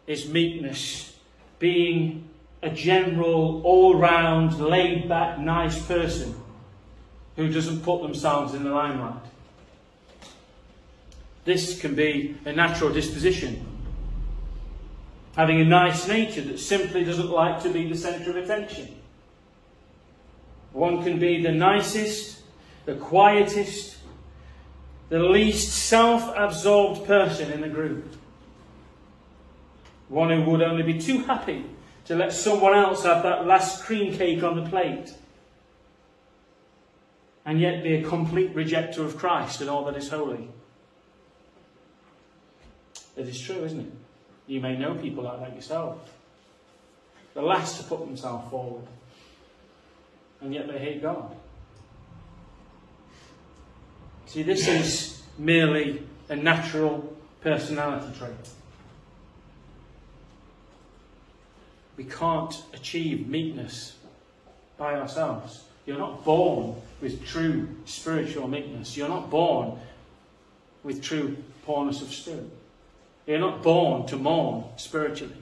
is 0.08 0.30
meekness 0.30 1.18
being 1.60 2.30
a 2.62 2.70
general, 2.70 3.62
all 3.64 3.96
round, 3.96 4.60
laid 4.60 5.10
back, 5.10 5.40
nice 5.40 5.84
person 5.86 6.36
who 7.36 7.52
doesn't 7.52 7.84
put 7.84 8.02
themselves 8.02 8.54
in 8.54 8.64
the 8.64 8.70
limelight. 8.70 9.22
This 11.44 11.80
can 11.80 11.96
be 11.96 12.36
a 12.46 12.54
natural 12.54 12.92
disposition. 12.92 13.66
having 15.36 15.60
a 15.60 15.66
nice 15.66 16.08
nature 16.08 16.42
that 16.42 16.60
simply 16.60 17.04
doesn't 17.04 17.30
like 17.30 17.62
to 17.62 17.70
be 17.70 17.90
the 17.90 17.98
centre 17.98 18.30
of 18.30 18.38
attention. 18.38 18.88
One 20.72 21.04
can 21.04 21.20
be 21.20 21.42
the 21.42 21.52
nicest, 21.52 22.40
the 22.86 22.96
quietest, 22.96 23.98
the 25.10 25.20
least 25.20 25.74
self 25.74 26.34
absorbed 26.36 27.06
person 27.06 27.52
in 27.52 27.62
the 27.62 27.68
group. 27.68 28.16
One 30.10 30.30
who 30.30 30.50
would 30.52 30.62
only 30.62 30.84
be 30.84 31.00
too 31.00 31.20
happy 31.20 31.66
to 32.06 32.16
let 32.16 32.32
someone 32.32 32.76
else 32.76 33.04
have 33.04 33.24
that 33.24 33.46
last 33.48 33.84
cream 33.84 34.16
cake 34.16 34.44
on 34.44 34.64
the 34.64 34.70
plate. 34.70 35.14
And 37.46 37.60
yet 37.60 37.84
be 37.84 37.96
a 37.96 38.04
complete 38.04 38.56
rejecter 38.56 39.00
of 39.00 39.18
Christ 39.18 39.62
and 39.62 39.70
all 39.70 39.86
that 39.86 39.96
is 39.96 40.10
holy. 40.10 40.50
It 43.16 43.28
is 43.28 43.40
true, 43.40 43.64
isn't 43.64 43.80
it? 43.80 43.92
You 44.48 44.62
may 44.62 44.78
know 44.78 44.96
people 44.96 45.24
like 45.24 45.40
that 45.40 45.56
yourself. 45.56 45.98
The 47.34 47.42
last 47.42 47.78
to 47.78 47.84
put 47.84 48.06
themselves 48.06 48.50
forward. 48.50 48.86
And 50.42 50.54
yet 50.54 50.68
they 50.68 50.78
hate 50.78 51.02
God. 51.02 51.36
See, 54.28 54.44
this 54.44 54.68
is 54.68 55.24
merely 55.38 56.04
a 56.30 56.36
natural 56.36 57.16
personality 57.42 58.08
trait. 58.18 58.34
We 61.98 62.04
can't 62.04 62.64
achieve 62.74 63.28
meekness 63.28 63.96
by 64.78 64.96
ourselves. 64.96 65.64
You're 65.86 65.98
not 65.98 66.26
born 66.26 66.76
with 67.02 67.26
true 67.26 67.70
spiritual 67.86 68.48
meekness. 68.48 68.98
You're 68.98 69.10
not 69.10 69.30
born 69.30 69.78
with 70.84 71.02
true 71.02 71.38
poorness 71.66 72.02
of 72.02 72.12
spirit. 72.14 72.50
You're 73.26 73.40
not 73.40 73.64
born 73.64 74.06
to 74.08 74.18
mourn 74.18 74.66
spiritually. 74.78 75.36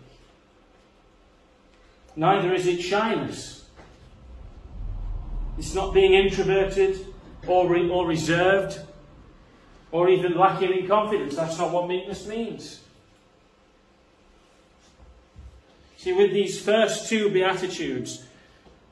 Neither 2.16 2.54
is 2.54 2.68
it 2.68 2.82
shyness. 2.82 3.66
It's 5.58 5.74
not 5.74 5.94
being 5.94 6.14
introverted 6.14 7.06
or, 7.48 7.68
re- 7.68 7.90
or 7.90 8.08
reserved 8.08 8.80
or 9.92 10.10
even 10.10 10.38
lacking 10.38 10.72
in 10.72 10.88
confidence. 10.88 11.36
That's 11.36 11.58
not 11.58 11.72
what 11.72 11.88
meekness 11.88 12.28
means. 12.28 12.83
See, 16.04 16.12
with 16.12 16.34
these 16.34 16.60
first 16.60 17.08
two 17.08 17.30
Beatitudes, 17.30 18.26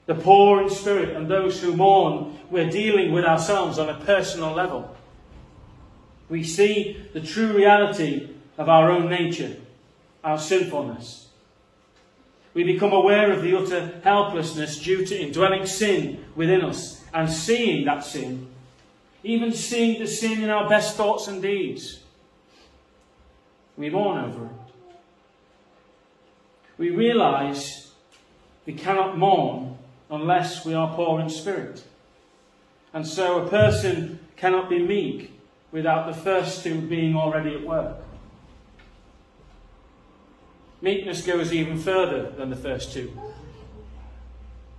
the 0.06 0.15
poor 0.15 0.62
in 0.62 0.69
spirit 0.69 1.13
and 1.13 1.30
those 1.30 1.62
who 1.62 1.76
mourn, 1.76 2.39
we're 2.50 2.69
dealing 2.69 3.12
with 3.12 3.26
ourselves 3.26 3.78
on 3.78 3.89
a 3.89 4.00
personal 4.06 4.54
level. 4.54 4.95
We 6.30 6.45
see 6.45 7.06
the 7.12 7.19
true 7.19 7.52
reality 7.52 8.30
of 8.58 8.69
our 8.69 8.89
own 8.89 9.10
nature, 9.10 9.58
our 10.24 10.39
sinfulness. 10.39 11.28
We 12.54 12.63
become 12.63 12.93
aware 12.93 13.34
of 13.34 13.41
the 13.41 13.58
utter 13.58 14.00
helplessness 14.06 14.80
due 14.80 15.06
to 15.06 15.21
indwelling 15.21 15.65
sin 15.65 16.24
within 16.38 16.62
us 16.62 17.04
and 17.13 17.30
seeing 17.30 17.84
that 17.84 18.06
sin, 18.06 18.47
even 19.21 19.52
seeing 19.52 20.00
the 20.00 20.08
sin 20.08 20.41
in 20.45 20.50
our 20.50 20.69
best 20.69 20.95
thoughts 20.95 21.28
and 21.28 21.41
deeds. 21.41 22.04
We 23.76 23.89
mourn 23.89 24.24
over 24.24 24.45
it. 24.45 24.61
We 26.81 26.89
realize 26.89 27.91
we 28.65 28.73
cannot 28.73 29.15
mourn 29.15 29.77
unless 30.09 30.65
we 30.65 30.73
are 30.73 30.91
poor 30.95 31.19
in 31.19 31.29
spirit. 31.29 31.83
And 32.91 33.05
so 33.05 33.45
a 33.45 33.47
person 33.47 34.17
cannot 34.35 34.67
be 34.67 34.79
meek 34.79 35.39
without 35.71 36.07
the 36.07 36.19
first 36.19 36.63
two 36.63 36.81
being 36.81 37.15
already 37.15 37.53
at 37.53 37.61
work. 37.63 37.97
Meekness 40.81 41.21
goes 41.23 41.53
even 41.53 41.77
further 41.77 42.31
than 42.31 42.49
the 42.49 42.55
first 42.55 42.91
two. 42.91 43.15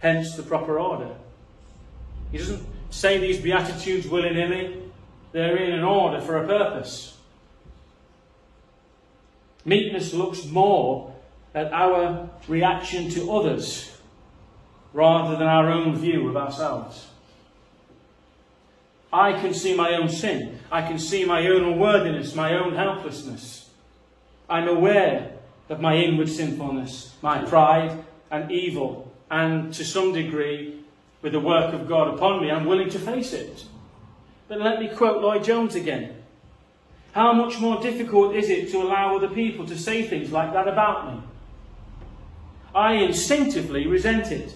Hence 0.01 0.35
the 0.35 0.43
proper 0.43 0.81
order. 0.81 1.15
He 2.33 2.39
doesn't 2.39 2.67
say 2.91 3.19
these 3.19 3.41
Beatitudes 3.41 4.09
willy 4.09 4.35
nilly, 4.35 4.91
they're 5.31 5.57
in 5.57 5.73
an 5.73 5.85
order 5.85 6.21
for 6.21 6.43
a 6.43 6.49
purpose. 6.49 7.17
Meekness 9.65 10.13
looks 10.13 10.45
more 10.47 11.12
at 11.55 11.73
our 11.73 12.29
reaction 12.49 13.11
to 13.11 13.33
others 13.33 13.97
rather 14.93 15.37
than 15.37 15.47
our 15.47 15.71
own 15.71 15.97
view 15.97 16.29
of 16.29 16.37
ourselves. 16.37 17.09
I 19.13 19.33
can 19.35 19.53
see 19.53 19.75
my 19.75 19.95
own 19.95 20.09
sin. 20.09 20.59
I 20.71 20.83
can 20.83 20.99
see 20.99 21.25
my 21.25 21.47
own 21.47 21.65
unworthiness, 21.65 22.35
my 22.35 22.55
own 22.55 22.75
helplessness. 22.75 23.69
I'm 24.49 24.69
aware 24.69 25.33
of 25.69 25.81
my 25.81 25.97
inward 25.97 26.29
sinfulness, 26.29 27.15
my 27.23 27.45
pride 27.45 28.05
and 28.31 28.51
evil, 28.51 29.13
and 29.31 29.73
to 29.75 29.85
some 29.85 30.13
degree, 30.13 30.83
with 31.23 31.33
the 31.33 31.41
work 31.41 31.73
of 31.73 31.89
God 31.89 32.15
upon 32.15 32.43
me, 32.43 32.51
I'm 32.51 32.67
willing 32.67 32.91
to 32.91 32.99
face 32.99 33.33
it. 33.33 33.65
But 34.49 34.61
let 34.61 34.81
me 34.81 34.89
quote 34.89 35.23
Lloyd 35.23 35.45
Jones 35.45 35.75
again. 35.75 36.17
How 37.13 37.33
much 37.33 37.61
more 37.61 37.81
difficult 37.81 38.35
is 38.35 38.51
it 38.51 38.71
to 38.73 38.79
allow 38.79 39.17
other 39.17 39.29
people 39.29 39.67
to 39.67 39.79
say 39.79 40.03
things 40.03 40.33
like 40.33 40.53
that 40.53 40.67
about 40.67 41.15
me? 41.15 41.23
I 42.75 42.95
instinctively 42.95 43.87
resent 43.87 44.33
it. 44.33 44.55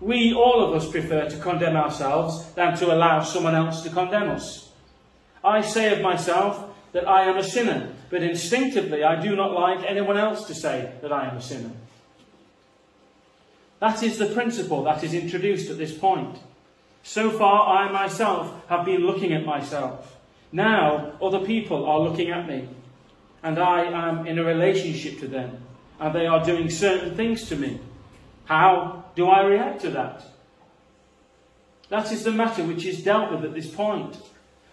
We, 0.00 0.32
all 0.32 0.64
of 0.64 0.74
us, 0.74 0.90
prefer 0.90 1.28
to 1.28 1.36
condemn 1.38 1.76
ourselves 1.76 2.52
than 2.52 2.76
to 2.78 2.94
allow 2.94 3.22
someone 3.22 3.54
else 3.54 3.82
to 3.82 3.90
condemn 3.90 4.30
us. 4.30 4.70
I 5.44 5.60
say 5.60 5.92
of 5.92 6.00
myself 6.00 6.66
that 6.92 7.08
I 7.08 7.24
am 7.24 7.36
a 7.36 7.44
sinner, 7.44 7.92
but 8.08 8.22
instinctively 8.22 9.04
I 9.04 9.20
do 9.20 9.36
not 9.36 9.52
like 9.52 9.84
anyone 9.86 10.16
else 10.16 10.46
to 10.46 10.54
say 10.54 10.92
that 11.02 11.12
I 11.12 11.28
am 11.28 11.36
a 11.36 11.42
sinner. 11.42 11.72
That 13.80 14.02
is 14.02 14.18
the 14.18 14.26
principle 14.26 14.84
that 14.84 15.02
is 15.02 15.14
introduced 15.14 15.70
at 15.70 15.78
this 15.78 15.96
point. 15.96 16.38
So 17.02 17.30
far, 17.30 17.78
I 17.78 17.90
myself 17.90 18.52
have 18.68 18.84
been 18.84 19.06
looking 19.06 19.32
at 19.32 19.46
myself. 19.46 20.18
Now, 20.52 21.12
other 21.22 21.40
people 21.40 21.86
are 21.86 22.00
looking 22.00 22.30
at 22.30 22.46
me, 22.46 22.68
and 23.42 23.58
I 23.58 23.84
am 23.84 24.26
in 24.26 24.38
a 24.38 24.44
relationship 24.44 25.18
to 25.20 25.28
them, 25.28 25.62
and 26.00 26.14
they 26.14 26.26
are 26.26 26.44
doing 26.44 26.70
certain 26.70 27.14
things 27.14 27.48
to 27.48 27.56
me. 27.56 27.78
How 28.46 29.04
do 29.14 29.28
I 29.28 29.44
react 29.44 29.82
to 29.82 29.90
that? 29.90 30.24
That 31.90 32.10
is 32.10 32.24
the 32.24 32.32
matter 32.32 32.64
which 32.64 32.86
is 32.86 33.04
dealt 33.04 33.30
with 33.30 33.44
at 33.44 33.54
this 33.54 33.68
point. 33.68 34.16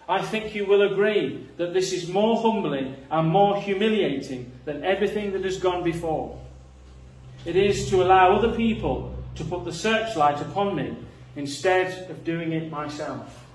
I 0.08 0.22
think 0.22 0.54
you 0.54 0.64
will 0.64 0.90
agree 0.90 1.46
that 1.58 1.74
this 1.74 1.92
is 1.92 2.08
more 2.08 2.40
humbling 2.40 2.96
and 3.10 3.28
more 3.28 3.60
humiliating 3.60 4.50
than 4.64 4.82
everything 4.84 5.32
that 5.32 5.44
has 5.44 5.58
gone 5.58 5.84
before. 5.84 6.40
It 7.44 7.56
is 7.56 7.90
to 7.90 8.02
allow 8.02 8.34
other 8.34 8.56
people 8.56 9.14
to 9.34 9.44
put 9.44 9.64
the 9.64 9.72
searchlight 9.72 10.40
upon 10.40 10.74
me 10.74 10.96
instead 11.36 12.10
of 12.10 12.24
doing 12.24 12.52
it 12.52 12.70
myself. 12.70 13.46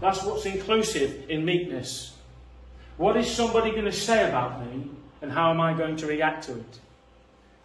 That's 0.00 0.22
what's 0.22 0.44
inclusive 0.44 1.30
in 1.30 1.44
meekness. 1.44 2.14
What 2.98 3.16
is 3.16 3.30
somebody 3.30 3.70
going 3.70 3.86
to 3.86 3.92
say 3.92 4.28
about 4.28 4.64
me 4.66 4.90
and 5.22 5.32
how 5.32 5.50
am 5.50 5.60
I 5.60 5.72
going 5.72 5.96
to 5.96 6.06
react 6.06 6.44
to 6.44 6.52
it? 6.52 6.80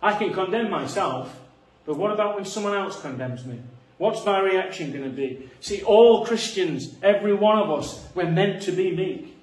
I 0.02 0.14
can 0.14 0.34
condemn 0.34 0.70
myself, 0.70 1.40
but 1.86 1.98
what 1.98 2.12
about 2.12 2.36
when 2.36 2.46
someone 2.46 2.74
else 2.74 3.00
condemns 3.02 3.46
me? 3.46 3.60
What's 3.98 4.26
my 4.26 4.40
reaction 4.40 4.92
going 4.92 5.04
to 5.04 5.10
be? 5.10 5.50
See, 5.60 5.84
all 5.84 6.26
Christians, 6.26 6.96
every 7.04 7.36
one 7.36 7.60
of 7.60 7.70
us, 7.70 8.08
we're 8.16 8.32
meant 8.32 8.64
to 8.64 8.72
be 8.72 8.96
meek. 8.96 9.38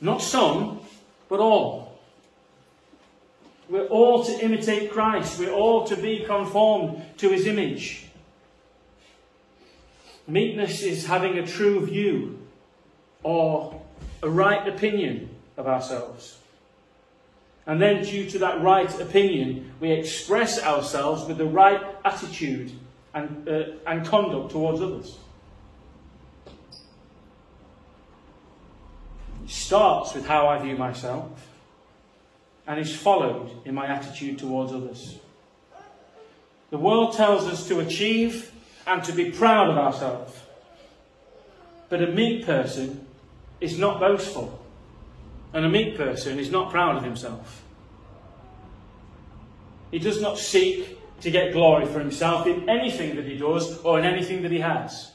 Not 0.00 0.20
some, 0.20 0.80
but 1.28 1.40
all. 1.40 1.98
We're 3.68 3.86
all 3.86 4.24
to 4.24 4.32
imitate 4.44 4.90
Christ. 4.90 5.38
We're 5.38 5.52
all 5.52 5.86
to 5.86 5.96
be 5.96 6.24
conformed 6.24 7.02
to 7.18 7.30
his 7.30 7.46
image. 7.46 8.06
Meekness 10.26 10.82
is 10.82 11.06
having 11.06 11.38
a 11.38 11.46
true 11.46 11.86
view 11.86 12.38
or 13.22 13.80
a 14.22 14.28
right 14.28 14.68
opinion 14.68 15.30
of 15.56 15.66
ourselves. 15.66 16.38
And 17.68 17.82
then, 17.82 18.02
due 18.02 18.28
to 18.30 18.38
that 18.38 18.62
right 18.62 18.90
opinion, 18.98 19.72
we 19.78 19.92
express 19.92 20.60
ourselves 20.62 21.28
with 21.28 21.36
the 21.36 21.44
right 21.44 21.82
attitude 22.02 22.72
and, 23.12 23.46
uh, 23.46 23.64
and 23.86 24.06
conduct 24.06 24.52
towards 24.52 24.80
others. 24.80 25.18
It 29.44 29.50
starts 29.50 30.14
with 30.14 30.26
how 30.26 30.48
I 30.48 30.58
view 30.58 30.76
myself 30.76 31.46
and 32.66 32.80
is 32.80 32.96
followed 32.96 33.50
in 33.66 33.74
my 33.74 33.86
attitude 33.86 34.38
towards 34.38 34.72
others. 34.72 35.18
The 36.70 36.78
world 36.78 37.14
tells 37.16 37.44
us 37.44 37.68
to 37.68 37.80
achieve 37.80 38.50
and 38.86 39.04
to 39.04 39.12
be 39.12 39.30
proud 39.30 39.68
of 39.68 39.76
ourselves. 39.76 40.32
But 41.90 42.02
a 42.02 42.06
meek 42.06 42.46
person 42.46 43.06
is 43.60 43.78
not 43.78 44.00
boastful. 44.00 44.57
And 45.52 45.64
a 45.64 45.68
meek 45.68 45.96
person 45.96 46.38
is 46.38 46.50
not 46.50 46.70
proud 46.70 46.96
of 46.96 47.04
himself. 47.04 47.62
He 49.90 49.98
does 49.98 50.20
not 50.20 50.38
seek 50.38 50.98
to 51.20 51.30
get 51.30 51.52
glory 51.52 51.86
for 51.86 51.98
himself 51.98 52.46
in 52.46 52.68
anything 52.68 53.16
that 53.16 53.24
he 53.24 53.36
does 53.36 53.78
or 53.80 53.98
in 53.98 54.04
anything 54.04 54.42
that 54.42 54.52
he 54.52 54.60
has. 54.60 55.12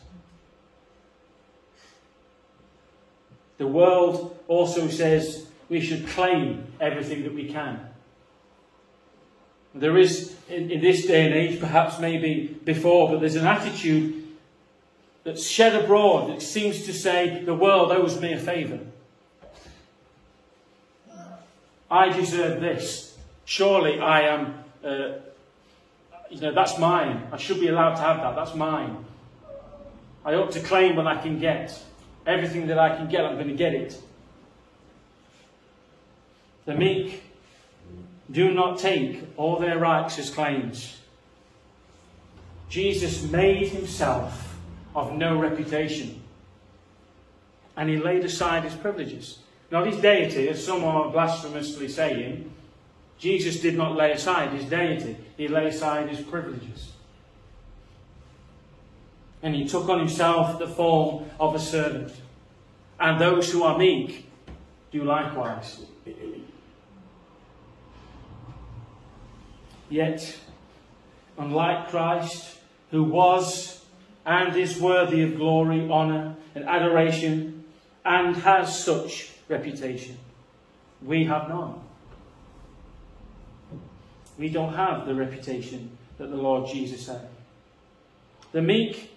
The 3.57 3.67
world 3.67 4.37
also 4.47 4.87
says 4.89 5.47
we 5.69 5.79
should 5.79 6.07
claim 6.07 6.65
everything 6.79 7.23
that 7.23 7.33
we 7.33 7.49
can. 7.49 7.79
There 9.75 9.97
is, 9.97 10.35
in, 10.49 10.69
in 10.69 10.81
this 10.81 11.05
day 11.05 11.25
and 11.25 11.33
age, 11.33 11.59
perhaps 11.59 11.99
maybe 11.99 12.59
before, 12.63 13.09
but 13.09 13.21
there's 13.21 13.35
an 13.35 13.47
attitude 13.47 14.23
that's 15.23 15.47
shed 15.47 15.81
abroad 15.81 16.29
that 16.29 16.41
seems 16.41 16.83
to 16.85 16.93
say 16.93 17.43
the 17.43 17.55
world 17.55 17.91
owes 17.91 18.19
me 18.19 18.33
a 18.33 18.39
favour. 18.39 18.79
I 21.93 22.09
deserve 22.09 22.59
this. 22.59 23.15
Surely 23.45 23.99
I 23.99 24.21
am, 24.21 24.55
uh, 24.83 25.19
you 26.31 26.41
know, 26.41 26.51
that's 26.51 26.79
mine. 26.79 27.27
I 27.31 27.37
should 27.37 27.59
be 27.59 27.67
allowed 27.67 27.93
to 27.97 28.01
have 28.01 28.17
that. 28.17 28.35
That's 28.35 28.55
mine. 28.55 29.05
I 30.25 30.33
ought 30.33 30.51
to 30.53 30.59
claim 30.59 30.95
what 30.95 31.05
I 31.05 31.21
can 31.21 31.37
get. 31.37 31.79
Everything 32.25 32.65
that 32.67 32.79
I 32.79 32.95
can 32.95 33.09
get, 33.09 33.23
I'm 33.23 33.35
going 33.35 33.49
to 33.49 33.53
get 33.53 33.75
it. 33.75 34.01
The 36.65 36.73
meek 36.73 37.21
do 38.31 38.51
not 38.51 38.79
take 38.79 39.21
all 39.37 39.59
their 39.59 39.77
rights 39.77 40.17
as 40.17 40.31
claims. 40.31 40.99
Jesus 42.69 43.21
made 43.29 43.67
himself 43.67 44.57
of 44.95 45.13
no 45.13 45.37
reputation. 45.37 46.23
And 47.77 47.87
he 47.87 47.97
laid 47.97 48.25
aside 48.25 48.63
his 48.63 48.73
privileges. 48.73 49.42
Not 49.73 49.87
his 49.87 49.97
deity, 49.97 50.49
as 50.49 50.63
some 50.63 50.83
are 50.83 51.09
blasphemously 51.09 51.87
saying. 51.87 52.47
Jesus 53.17 53.59
did 53.59 53.75
not 53.75 53.95
lay 53.95 54.11
aside 54.11 54.51
his 54.51 54.65
deity, 54.65 55.17
he 55.35 55.47
laid 55.47 55.73
aside 55.73 56.09
his 56.09 56.23
privileges. 56.23 56.91
And 59.41 59.55
he 59.55 59.67
took 59.67 59.89
on 59.89 59.97
himself 59.97 60.59
the 60.59 60.67
form 60.67 61.25
of 61.39 61.55
a 61.55 61.59
servant. 61.59 62.13
And 62.99 63.19
those 63.19 63.51
who 63.51 63.63
are 63.63 63.75
meek 63.75 64.29
do 64.91 65.03
likewise. 65.03 65.83
Yet, 69.89 70.37
unlike 71.35 71.89
Christ, 71.89 72.59
who 72.91 73.03
was 73.05 73.83
and 74.23 74.55
is 74.55 74.79
worthy 74.79 75.23
of 75.23 75.35
glory, 75.35 75.89
honour, 75.89 76.35
and 76.53 76.65
adoration, 76.65 77.63
and 78.05 78.35
has 78.37 78.83
such 78.83 79.32
reputation, 79.53 80.17
we 81.01 81.25
have 81.25 81.47
none. 81.47 81.75
We 84.37 84.49
don't 84.49 84.73
have 84.73 85.05
the 85.05 85.13
reputation 85.13 85.97
that 86.17 86.27
the 86.27 86.35
Lord 86.37 86.67
Jesus 86.67 87.07
had. 87.07 87.27
The 88.51 88.61
meek 88.61 89.11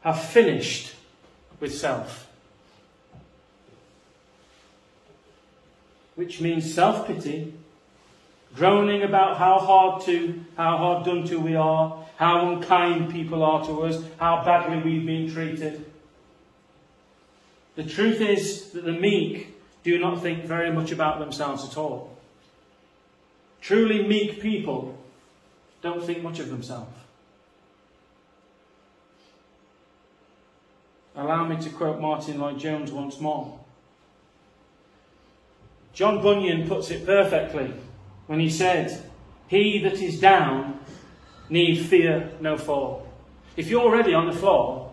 have 0.00 0.20
finished 0.20 0.94
with 1.60 1.74
self. 1.74 2.28
Which 6.14 6.40
means 6.40 6.72
self 6.72 7.06
pity 7.06 7.54
groaning 8.54 9.02
about 9.02 9.38
how 9.38 9.58
hard 9.58 10.02
to, 10.04 10.44
how 10.56 10.76
hard 10.76 11.06
done 11.06 11.24
to 11.24 11.38
we 11.38 11.54
are, 11.54 12.04
how 12.16 12.52
unkind 12.52 13.10
people 13.10 13.42
are 13.42 13.64
to 13.64 13.82
us, 13.82 14.02
how 14.18 14.44
badly 14.44 14.78
we've 14.82 15.06
been 15.06 15.32
treated. 15.32 15.91
The 17.74 17.84
truth 17.84 18.20
is 18.20 18.70
that 18.72 18.84
the 18.84 18.92
meek 18.92 19.54
do 19.82 19.98
not 19.98 20.20
think 20.20 20.44
very 20.44 20.70
much 20.70 20.92
about 20.92 21.18
themselves 21.18 21.64
at 21.64 21.76
all. 21.76 22.16
Truly 23.60 24.06
meek 24.06 24.40
people 24.40 24.98
don't 25.80 26.04
think 26.04 26.22
much 26.22 26.38
of 26.38 26.50
themselves. 26.50 26.92
Allow 31.14 31.46
me 31.46 31.60
to 31.62 31.70
quote 31.70 32.00
Martyn 32.00 32.38
Lloyd-Jones 32.38 32.90
once 32.90 33.20
more. 33.20 33.58
John 35.92 36.22
Bunyan 36.22 36.66
puts 36.68 36.90
it 36.90 37.04
perfectly 37.04 37.72
when 38.26 38.40
he 38.40 38.48
said, 38.48 39.10
He 39.48 39.78
that 39.82 39.94
is 39.94 40.20
down 40.20 40.80
need 41.50 41.84
fear 41.84 42.30
no 42.40 42.56
fall. 42.56 43.06
If 43.56 43.68
you're 43.68 43.82
already 43.82 44.14
on 44.14 44.26
the 44.26 44.32
floor, 44.32 44.90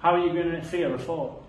how 0.00 0.14
are 0.14 0.18
you 0.18 0.32
going 0.32 0.50
to 0.50 0.62
fear 0.62 0.94
a 0.94 0.98
fall? 0.98 1.43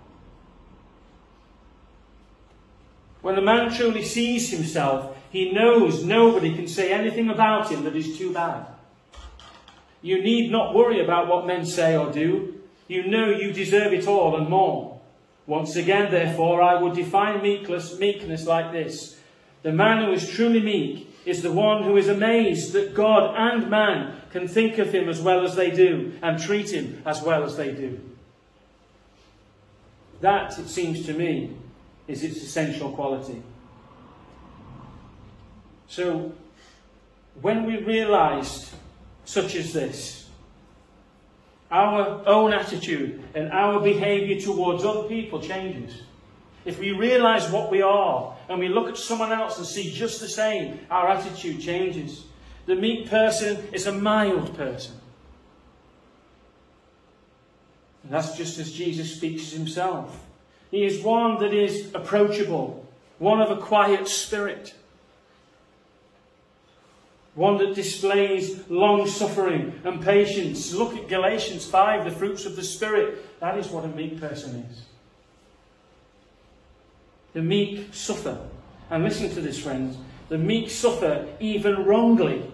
When 3.26 3.38
a 3.38 3.42
man 3.42 3.72
truly 3.74 4.04
sees 4.04 4.50
himself, 4.50 5.16
he 5.32 5.50
knows 5.50 6.04
nobody 6.04 6.54
can 6.54 6.68
say 6.68 6.92
anything 6.92 7.28
about 7.28 7.72
him 7.72 7.82
that 7.82 7.96
is 7.96 8.16
too 8.16 8.32
bad. 8.32 8.68
You 10.00 10.22
need 10.22 10.52
not 10.52 10.76
worry 10.76 11.02
about 11.02 11.26
what 11.26 11.44
men 11.44 11.66
say 11.66 11.96
or 11.96 12.12
do. 12.12 12.60
You 12.86 13.08
know 13.08 13.30
you 13.30 13.52
deserve 13.52 13.92
it 13.92 14.06
all 14.06 14.36
and 14.36 14.48
more. 14.48 15.00
Once 15.44 15.74
again, 15.74 16.12
therefore, 16.12 16.62
I 16.62 16.80
would 16.80 16.94
define 16.94 17.42
meekness, 17.42 17.98
meekness 17.98 18.46
like 18.46 18.70
this 18.70 19.18
the 19.64 19.72
man 19.72 20.04
who 20.04 20.12
is 20.12 20.30
truly 20.30 20.60
meek 20.60 21.12
is 21.24 21.42
the 21.42 21.50
one 21.50 21.82
who 21.82 21.96
is 21.96 22.06
amazed 22.06 22.74
that 22.74 22.94
God 22.94 23.34
and 23.36 23.68
man 23.68 24.20
can 24.30 24.46
think 24.46 24.78
of 24.78 24.94
him 24.94 25.08
as 25.08 25.20
well 25.20 25.44
as 25.44 25.56
they 25.56 25.72
do 25.72 26.12
and 26.22 26.40
treat 26.40 26.72
him 26.72 27.02
as 27.04 27.22
well 27.22 27.42
as 27.42 27.56
they 27.56 27.72
do. 27.72 27.98
That, 30.20 30.56
it 30.60 30.68
seems 30.68 31.04
to 31.06 31.12
me, 31.12 31.56
is 32.08 32.22
its 32.22 32.36
essential 32.42 32.90
quality. 32.92 33.42
So, 35.88 36.32
when 37.40 37.66
we 37.66 37.78
realized 37.78 38.74
such 39.24 39.54
as 39.54 39.72
this, 39.72 40.28
our 41.70 42.22
own 42.26 42.52
attitude 42.52 43.22
and 43.34 43.50
our 43.50 43.80
behavior 43.80 44.40
towards 44.40 44.84
other 44.84 45.08
people 45.08 45.40
changes. 45.40 46.02
If 46.64 46.78
we 46.78 46.92
realize 46.92 47.50
what 47.50 47.70
we 47.70 47.82
are 47.82 48.36
and 48.48 48.58
we 48.58 48.68
look 48.68 48.88
at 48.88 48.96
someone 48.96 49.32
else 49.32 49.58
and 49.58 49.66
see 49.66 49.92
just 49.92 50.20
the 50.20 50.28
same, 50.28 50.80
our 50.90 51.08
attitude 51.08 51.60
changes. 51.60 52.24
The 52.66 52.74
meek 52.74 53.08
person 53.08 53.68
is 53.72 53.86
a 53.86 53.92
mild 53.92 54.56
person. 54.56 54.94
And 58.02 58.12
that's 58.12 58.36
just 58.36 58.58
as 58.58 58.72
Jesus 58.72 59.14
speaks 59.16 59.50
himself. 59.52 60.25
He 60.70 60.84
is 60.84 61.02
one 61.02 61.38
that 61.40 61.54
is 61.54 61.90
approachable, 61.94 62.84
one 63.18 63.40
of 63.40 63.50
a 63.50 63.60
quiet 63.60 64.08
spirit, 64.08 64.74
one 67.36 67.58
that 67.58 67.74
displays 67.74 68.68
long 68.70 69.06
suffering 69.06 69.78
and 69.84 70.02
patience. 70.02 70.72
Look 70.72 70.96
at 70.96 71.06
Galatians 71.06 71.66
5, 71.66 72.04
the 72.04 72.10
fruits 72.10 72.46
of 72.46 72.56
the 72.56 72.64
Spirit. 72.64 73.40
That 73.40 73.58
is 73.58 73.68
what 73.68 73.84
a 73.84 73.88
meek 73.88 74.18
person 74.18 74.66
is. 74.70 74.82
The 77.34 77.42
meek 77.42 77.92
suffer. 77.92 78.38
And 78.88 79.04
listen 79.04 79.28
to 79.34 79.42
this, 79.42 79.58
friends. 79.58 79.98
The 80.30 80.38
meek 80.38 80.70
suffer 80.70 81.28
even 81.38 81.84
wrongly, 81.84 82.50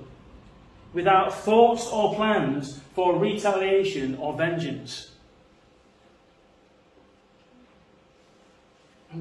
without 0.92 1.33
thoughts 1.33 1.87
or 1.87 2.16
plans 2.16 2.81
for 2.94 3.16
retaliation 3.16 4.16
or 4.16 4.37
vengeance. 4.37 5.12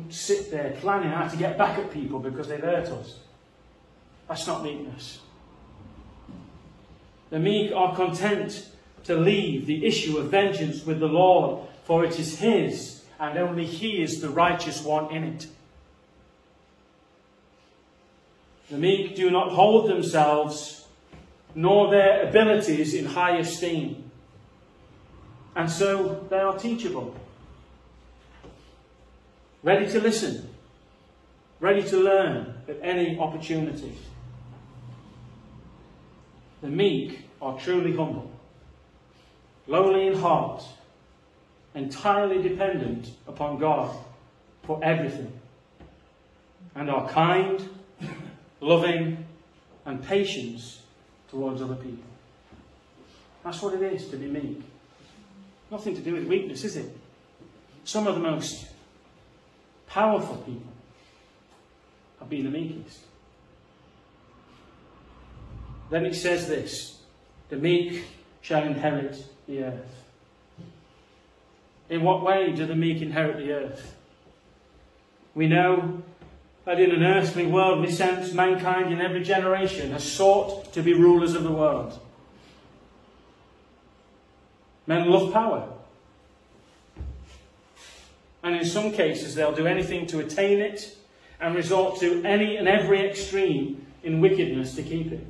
Sit 0.09 0.51
there 0.51 0.71
planning 0.79 1.09
how 1.09 1.27
to 1.27 1.37
get 1.37 1.57
back 1.57 1.77
at 1.77 1.91
people 1.91 2.19
because 2.19 2.47
they've 2.47 2.59
hurt 2.59 2.87
us. 2.87 3.19
That's 4.27 4.47
not 4.47 4.63
meekness. 4.63 5.19
The 7.29 7.39
meek 7.39 7.73
are 7.73 7.95
content 7.95 8.67
to 9.05 9.15
leave 9.15 9.65
the 9.65 9.85
issue 9.85 10.17
of 10.17 10.27
vengeance 10.27 10.85
with 10.85 10.99
the 10.99 11.07
Lord, 11.07 11.67
for 11.83 12.05
it 12.05 12.19
is 12.19 12.39
His 12.39 13.03
and 13.19 13.37
only 13.37 13.65
He 13.65 14.01
is 14.01 14.21
the 14.21 14.29
righteous 14.29 14.83
one 14.83 15.11
in 15.11 15.23
it. 15.23 15.47
The 18.69 18.77
meek 18.77 19.15
do 19.15 19.29
not 19.29 19.51
hold 19.51 19.89
themselves 19.89 20.87
nor 21.53 21.91
their 21.91 22.27
abilities 22.27 22.93
in 22.93 23.05
high 23.05 23.37
esteem, 23.37 24.09
and 25.55 25.69
so 25.69 26.25
they 26.29 26.39
are 26.39 26.57
teachable, 26.57 27.13
ready 29.63 29.89
to 29.91 29.99
listen, 29.99 30.49
ready 31.59 31.83
to 31.83 31.97
learn 31.97 32.53
at 32.67 32.77
any 32.81 33.17
opportunity. 33.19 33.93
The 36.61 36.69
meek 36.69 37.27
are 37.41 37.57
truly 37.59 37.95
humble, 37.95 38.31
lowly 39.67 40.07
in 40.07 40.15
heart 40.15 40.63
entirely 41.73 42.41
dependent 42.41 43.11
upon 43.27 43.57
God 43.57 43.95
for 44.63 44.79
everything, 44.83 45.31
and 46.75 46.89
are 46.89 47.07
kind, 47.09 47.67
loving, 48.59 49.25
and 49.85 50.03
patient 50.03 50.79
towards 51.29 51.61
other 51.61 51.75
people. 51.75 52.03
That's 53.43 53.61
what 53.61 53.73
it 53.73 53.81
is 53.81 54.07
to 54.09 54.17
be 54.17 54.27
meek. 54.27 54.61
Nothing 55.71 55.95
to 55.95 56.01
do 56.01 56.13
with 56.13 56.25
weakness, 56.25 56.63
is 56.63 56.75
it? 56.75 56.95
Some 57.85 58.05
of 58.05 58.15
the 58.15 58.21
most 58.21 58.67
powerful 59.91 60.37
people 60.37 60.71
have 62.19 62.29
been 62.29 62.45
the 62.45 62.49
meekest. 62.49 62.99
Then 65.89 66.05
it 66.05 66.15
says 66.15 66.47
this 66.47 66.99
the 67.49 67.57
meek 67.57 68.05
shall 68.41 68.63
inherit 68.63 69.25
the 69.47 69.63
earth. 69.63 70.03
In 71.89 72.03
what 72.03 72.23
way 72.23 72.53
do 72.53 72.65
the 72.65 72.75
meek 72.75 73.01
inherit 73.01 73.37
the 73.37 73.51
earth? 73.51 73.95
We 75.35 75.47
know 75.47 76.01
that 76.63 76.79
in 76.79 76.91
an 76.91 77.03
earthly, 77.03 77.45
worldly 77.45 77.91
sense, 77.91 78.31
mankind 78.31 78.93
in 78.93 79.01
every 79.01 79.23
generation 79.23 79.91
has 79.91 80.09
sought 80.09 80.71
to 80.73 80.81
be 80.81 80.93
rulers 80.93 81.33
of 81.33 81.43
the 81.43 81.51
world. 81.51 81.99
Men 84.87 85.09
love 85.09 85.33
power. 85.33 85.70
And 88.43 88.55
in 88.55 88.65
some 88.65 88.91
cases, 88.91 89.35
they'll 89.35 89.55
do 89.55 89.67
anything 89.67 90.07
to 90.07 90.19
attain 90.19 90.59
it 90.59 90.95
and 91.39 91.55
resort 91.55 91.99
to 91.99 92.23
any 92.23 92.57
and 92.57 92.67
every 92.67 93.07
extreme 93.07 93.85
in 94.03 94.19
wickedness 94.21 94.75
to 94.75 94.83
keep 94.83 95.11
it. 95.11 95.25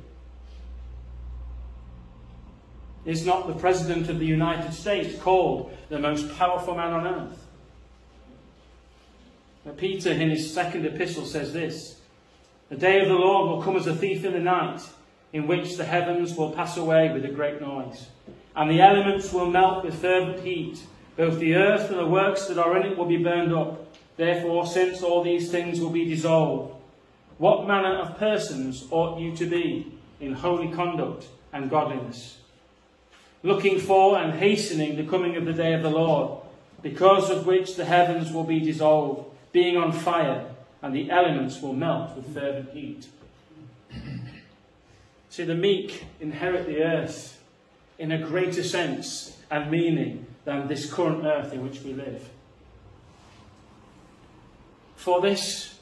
Is 3.04 3.26
not 3.26 3.48
the 3.48 3.54
President 3.54 4.08
of 4.08 4.18
the 4.18 4.26
United 4.26 4.72
States 4.72 5.20
called 5.20 5.76
the 5.88 5.98
most 5.98 6.32
powerful 6.36 6.74
man 6.74 6.92
on 6.92 7.06
earth? 7.06 7.46
But 9.64 9.76
Peter, 9.76 10.10
in 10.10 10.30
his 10.30 10.52
second 10.52 10.86
epistle, 10.86 11.24
says 11.24 11.52
this 11.52 12.00
The 12.68 12.76
day 12.76 13.00
of 13.00 13.08
the 13.08 13.14
Lord 13.14 13.48
will 13.48 13.62
come 13.62 13.76
as 13.76 13.86
a 13.86 13.94
thief 13.94 14.24
in 14.24 14.32
the 14.32 14.40
night, 14.40 14.82
in 15.32 15.46
which 15.46 15.76
the 15.76 15.84
heavens 15.84 16.34
will 16.36 16.52
pass 16.52 16.76
away 16.76 17.12
with 17.12 17.24
a 17.24 17.28
great 17.28 17.60
noise, 17.60 18.06
and 18.54 18.70
the 18.70 18.80
elements 18.80 19.32
will 19.32 19.50
melt 19.50 19.84
with 19.84 20.00
fervent 20.00 20.44
heat. 20.44 20.80
Both 21.16 21.38
the 21.38 21.54
earth 21.54 21.90
and 21.90 21.98
the 21.98 22.06
works 22.06 22.46
that 22.46 22.58
are 22.58 22.76
in 22.76 22.86
it 22.86 22.96
will 22.96 23.06
be 23.06 23.22
burned 23.22 23.52
up. 23.52 23.94
Therefore, 24.16 24.66
since 24.66 25.02
all 25.02 25.22
these 25.22 25.50
things 25.50 25.80
will 25.80 25.90
be 25.90 26.04
dissolved, 26.04 26.74
what 27.38 27.66
manner 27.66 27.96
of 27.96 28.18
persons 28.18 28.86
ought 28.90 29.18
you 29.18 29.34
to 29.36 29.46
be 29.46 29.92
in 30.20 30.32
holy 30.32 30.68
conduct 30.68 31.26
and 31.52 31.70
godliness? 31.70 32.38
Looking 33.42 33.78
for 33.78 34.18
and 34.18 34.34
hastening 34.34 34.96
the 34.96 35.04
coming 35.04 35.36
of 35.36 35.44
the 35.44 35.52
day 35.52 35.72
of 35.72 35.82
the 35.82 35.90
Lord, 35.90 36.40
because 36.82 37.30
of 37.30 37.46
which 37.46 37.76
the 37.76 37.84
heavens 37.84 38.32
will 38.32 38.44
be 38.44 38.60
dissolved 38.60 39.30
being 39.52 39.76
on 39.76 39.92
fire, 39.92 40.46
and 40.80 40.94
the 40.94 41.10
elements 41.10 41.60
will 41.60 41.74
melt 41.74 42.16
with 42.16 42.32
fervent 42.34 42.70
heat. 42.70 43.06
See, 45.30 45.44
the 45.44 45.54
meek 45.54 46.04
inherit 46.20 46.66
the 46.66 46.82
earth 46.82 47.40
in 47.98 48.12
a 48.12 48.18
greater 48.18 48.62
sense 48.62 49.38
and 49.50 49.70
meaning 49.70 50.26
than 50.44 50.68
this 50.68 50.92
current 50.92 51.24
earth 51.24 51.52
in 51.52 51.62
which 51.62 51.82
we 51.82 51.92
live. 51.92 52.28
For 54.96 55.20
this, 55.20 55.78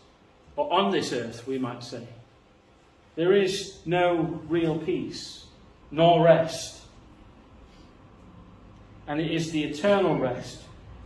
or 0.56 0.72
on 0.72 0.90
this 0.90 1.12
earth, 1.12 1.46
we 1.46 1.58
might 1.58 1.82
say, 1.82 2.06
there 3.16 3.34
is 3.34 3.78
no 3.84 4.40
real 4.48 4.78
peace, 4.78 5.46
nor 5.90 6.24
rest. 6.24 6.80
And 9.06 9.20
it 9.20 9.30
is 9.30 9.50
the 9.50 9.64
eternal 9.64 10.18
rest 10.18 10.62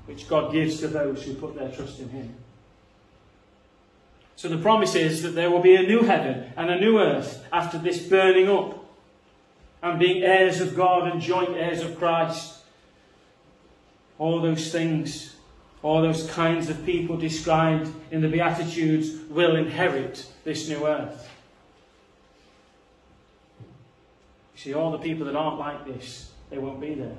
which 0.06 0.28
God 0.28 0.52
gives 0.52 0.80
to 0.80 0.88
those 0.88 1.22
who 1.22 1.34
put 1.34 1.56
their 1.56 1.70
trust 1.70 1.98
in 1.98 2.10
Him. 2.10 2.34
So 4.36 4.48
the 4.48 4.58
promise 4.58 4.94
is 4.94 5.22
that 5.22 5.30
there 5.30 5.50
will 5.50 5.62
be 5.62 5.74
a 5.74 5.82
new 5.82 6.02
heaven 6.02 6.52
and 6.56 6.70
a 6.70 6.78
new 6.78 6.98
earth 6.98 7.44
after 7.52 7.78
this 7.78 8.06
burning 8.06 8.48
up 8.48 8.84
and 9.82 9.98
being 9.98 10.22
heirs 10.22 10.60
of 10.60 10.76
God 10.76 11.08
and 11.08 11.20
joint 11.20 11.56
heirs 11.56 11.82
of 11.82 11.98
Christ. 11.98 12.58
All 14.18 14.40
those 14.40 14.70
things, 14.70 15.36
all 15.82 16.02
those 16.02 16.28
kinds 16.30 16.70
of 16.70 16.84
people 16.86 17.16
described 17.16 17.90
in 18.10 18.20
the 18.20 18.28
Beatitudes 18.28 19.28
will 19.28 19.56
inherit 19.56 20.26
this 20.44 20.68
new 20.68 20.86
earth. 20.86 21.28
You 24.54 24.60
see, 24.60 24.74
all 24.74 24.92
the 24.92 24.98
people 24.98 25.26
that 25.26 25.36
aren't 25.36 25.58
like 25.58 25.84
this, 25.84 26.30
they 26.50 26.58
won't 26.58 26.80
be 26.80 26.94
there. 26.94 27.16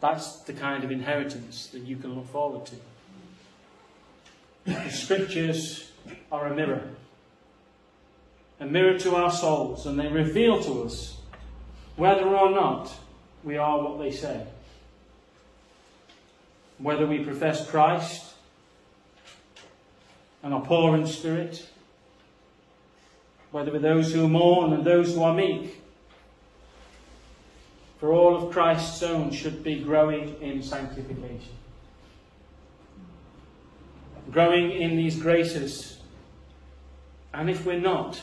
That's 0.00 0.36
the 0.40 0.52
kind 0.52 0.84
of 0.84 0.90
inheritance 0.90 1.66
that 1.68 1.82
you 1.82 1.96
can 1.96 2.14
look 2.14 2.28
forward 2.28 2.66
to. 2.66 2.76
The 4.64 4.90
scriptures 4.90 5.90
are 6.30 6.46
a 6.46 6.54
mirror. 6.54 6.82
A 8.60 8.66
mirror 8.66 8.98
to 8.98 9.16
our 9.16 9.30
souls, 9.30 9.86
and 9.86 9.98
they 9.98 10.08
reveal 10.08 10.62
to 10.62 10.84
us 10.84 11.16
whether 11.96 12.26
or 12.26 12.50
not 12.50 12.92
we 13.46 13.56
are 13.56 13.82
what 13.82 13.98
they 13.98 14.10
say. 14.10 14.46
Whether 16.76 17.06
we 17.06 17.24
profess 17.24 17.66
Christ 17.70 18.34
and 20.42 20.52
are 20.52 20.60
poor 20.60 20.94
in 20.94 21.06
spirit, 21.06 21.66
whether 23.52 23.72
we're 23.72 23.78
those 23.78 24.12
who 24.12 24.28
mourn 24.28 24.74
and 24.74 24.84
those 24.84 25.14
who 25.14 25.22
are 25.22 25.32
meek. 25.32 25.80
For 28.00 28.12
all 28.12 28.36
of 28.36 28.52
Christ's 28.52 29.02
own 29.02 29.30
should 29.30 29.64
be 29.64 29.80
growing 29.80 30.36
in 30.42 30.62
sanctification 30.62 31.56
growing 34.30 34.70
in 34.70 34.96
these 34.96 35.18
graces. 35.18 35.98
And 37.32 37.48
if 37.48 37.64
we're 37.64 37.80
not, 37.80 38.20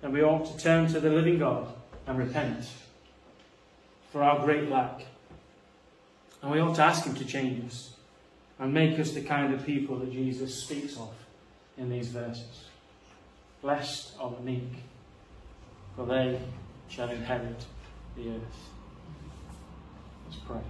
then 0.00 0.12
we 0.12 0.22
ought 0.22 0.46
to 0.46 0.62
turn 0.62 0.86
to 0.92 1.00
the 1.00 1.10
living 1.10 1.38
God 1.38 1.72
and 2.06 2.18
repent 2.18 2.68
for 4.12 4.22
our 4.22 4.44
great 4.44 4.68
lack. 4.68 5.06
And 6.42 6.52
we 6.52 6.60
ought 6.60 6.74
to 6.76 6.82
ask 6.82 7.06
Him 7.06 7.14
to 7.14 7.24
change 7.24 7.64
us 7.64 7.94
and 8.58 8.72
make 8.72 8.98
us 8.98 9.12
the 9.12 9.22
kind 9.22 9.54
of 9.54 9.64
people 9.64 9.96
that 10.00 10.12
Jesus 10.12 10.62
speaks 10.62 10.96
of 10.98 11.12
in 11.78 11.88
these 11.88 12.08
verses. 12.08 12.66
Blessed 13.62 14.12
are 14.20 14.30
the 14.30 14.40
meek, 14.42 14.70
for 15.96 16.04
they 16.04 16.38
shall 16.88 17.08
inherit 17.08 17.64
the 18.16 18.28
earth. 18.28 18.68
Let's 20.26 20.38
pray. 20.46 20.60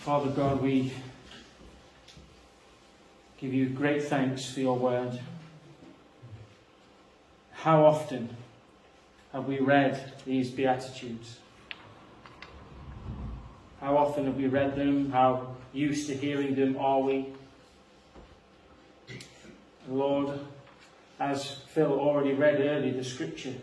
Father 0.00 0.30
God, 0.30 0.60
we 0.60 0.92
give 3.38 3.54
you 3.54 3.68
great 3.70 4.02
thanks 4.02 4.52
for 4.52 4.60
your 4.60 4.76
word. 4.76 5.18
How 7.52 7.84
often 7.84 8.36
have 9.32 9.46
we 9.46 9.58
read 9.58 10.12
these 10.24 10.50
Beatitudes? 10.50 11.38
How 13.80 13.96
often 13.96 14.24
have 14.26 14.36
we 14.36 14.46
read 14.46 14.74
them? 14.74 15.10
How 15.10 15.54
used 15.72 16.08
to 16.08 16.14
hearing 16.16 16.54
them 16.54 16.76
are 16.78 17.00
we? 17.00 17.26
Lord, 19.88 20.40
as 21.20 21.50
Phil 21.68 21.92
already 21.92 22.34
read 22.34 22.60
earlier, 22.60 22.92
the 22.92 23.04
scripture 23.04 23.54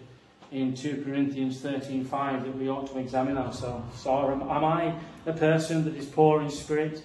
in 0.52 0.74
2 0.74 1.04
Corinthians 1.04 1.62
13:5 1.62 2.44
that 2.44 2.58
we 2.58 2.70
ought 2.70 2.88
to 2.92 3.00
examine 3.00 3.38
ourselves. 3.38 4.00
So 4.00 4.32
am, 4.32 4.42
am 4.44 4.64
I 4.64 4.96
a 5.26 5.34
person 5.34 5.84
that 5.86 5.96
is 5.96 6.06
poor 6.06 6.42
in 6.42 6.50
spirit? 6.50 7.04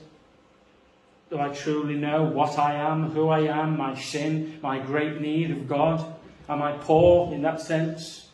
Do 1.30 1.38
I 1.38 1.48
truly 1.48 1.94
know 1.94 2.24
what 2.24 2.58
I 2.58 2.74
am, 2.74 3.10
who 3.10 3.28
I 3.28 3.40
am, 3.40 3.76
my 3.76 3.94
sin, 3.94 4.58
my 4.62 4.78
great 4.78 5.20
need 5.20 5.50
of 5.50 5.68
God? 5.68 6.04
Am 6.48 6.60
I 6.62 6.72
poor 6.72 7.32
in 7.32 7.42
that 7.42 7.60
sense? 7.60 8.29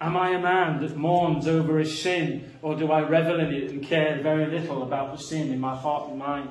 Am 0.00 0.16
I 0.16 0.30
a 0.30 0.38
man 0.38 0.80
that 0.80 0.96
mourns 0.96 1.48
over 1.48 1.78
his 1.78 2.00
sin, 2.00 2.54
or 2.62 2.76
do 2.76 2.92
I 2.92 3.02
revel 3.02 3.40
in 3.40 3.52
it 3.52 3.70
and 3.70 3.82
care 3.82 4.20
very 4.22 4.46
little 4.46 4.82
about 4.84 5.16
the 5.16 5.22
sin 5.22 5.52
in 5.52 5.58
my 5.58 5.74
heart 5.74 6.10
and 6.10 6.18
mind? 6.18 6.50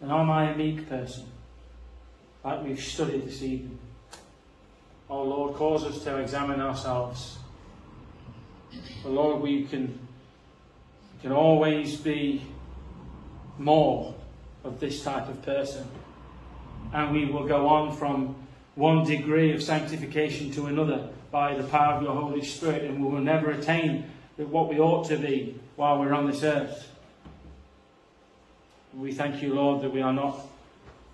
And 0.00 0.10
am 0.10 0.30
I 0.30 0.52
a 0.52 0.56
meek 0.56 0.88
person, 0.88 1.26
like 2.42 2.64
we've 2.64 2.80
studied 2.80 3.26
this 3.26 3.42
evening? 3.42 3.78
Oh 5.10 5.22
Lord, 5.22 5.54
cause 5.54 5.84
us 5.84 6.02
to 6.04 6.16
examine 6.16 6.60
ourselves. 6.60 7.38
But 9.02 9.12
Lord, 9.12 9.42
we 9.42 9.64
can, 9.64 9.98
can 11.20 11.32
always 11.32 11.96
be 11.96 12.42
more 13.58 14.14
of 14.64 14.80
this 14.80 15.02
type 15.04 15.28
of 15.28 15.42
person. 15.42 15.86
And 16.92 17.12
we 17.12 17.26
will 17.26 17.46
go 17.46 17.68
on 17.68 17.94
from 17.96 18.34
one 18.74 19.04
degree 19.04 19.52
of 19.52 19.62
sanctification 19.62 20.50
to 20.52 20.66
another 20.66 21.08
by 21.30 21.54
the 21.54 21.64
power 21.64 21.94
of 21.94 22.02
your 22.02 22.14
Holy 22.14 22.44
Spirit, 22.44 22.84
and 22.84 23.04
we 23.04 23.10
will 23.10 23.20
never 23.20 23.50
attain 23.50 24.04
what 24.36 24.68
we 24.68 24.78
ought 24.78 25.06
to 25.08 25.16
be 25.16 25.58
while 25.76 25.98
we're 25.98 26.12
on 26.12 26.30
this 26.30 26.42
earth. 26.42 26.88
We 28.94 29.12
thank 29.12 29.42
you, 29.42 29.54
Lord, 29.54 29.82
that 29.82 29.92
we 29.92 30.02
are 30.02 30.12
not 30.12 30.38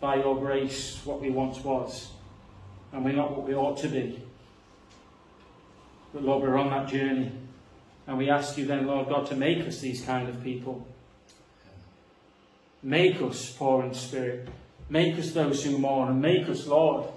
by 0.00 0.16
your 0.16 0.36
grace 0.38 1.00
what 1.04 1.20
we 1.20 1.30
once 1.30 1.58
was 1.58 2.10
and 2.92 3.04
we're 3.04 3.12
not 3.12 3.36
what 3.36 3.46
we 3.46 3.54
ought 3.54 3.78
to 3.78 3.88
be. 3.88 4.20
But 6.12 6.24
Lord, 6.24 6.42
we're 6.42 6.56
on 6.56 6.70
that 6.70 6.88
journey. 6.88 7.32
And 8.06 8.16
we 8.16 8.30
ask 8.30 8.56
you 8.56 8.64
then, 8.64 8.86
Lord 8.86 9.08
God, 9.08 9.26
to 9.26 9.36
make 9.36 9.66
us 9.66 9.80
these 9.80 10.02
kind 10.02 10.28
of 10.28 10.42
people. 10.42 10.86
Make 12.82 13.20
us 13.20 13.52
poor 13.52 13.84
in 13.84 13.92
spirit. 13.92 14.48
Make 14.88 15.18
us 15.18 15.32
those 15.32 15.62
who 15.64 15.76
mourn. 15.76 16.08
And 16.08 16.22
make 16.22 16.48
us, 16.48 16.66
Lord, 16.66 17.10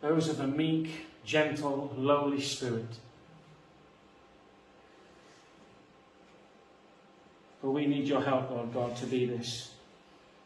those 0.00 0.28
of 0.28 0.40
a 0.40 0.46
meek, 0.46 1.06
gentle, 1.24 1.92
lowly 1.96 2.40
spirit. 2.40 2.86
But 7.62 7.70
we 7.70 7.86
need 7.86 8.06
your 8.06 8.22
help, 8.22 8.50
Lord 8.50 8.72
God, 8.72 8.96
to 8.98 9.06
be 9.06 9.26
this. 9.26 9.72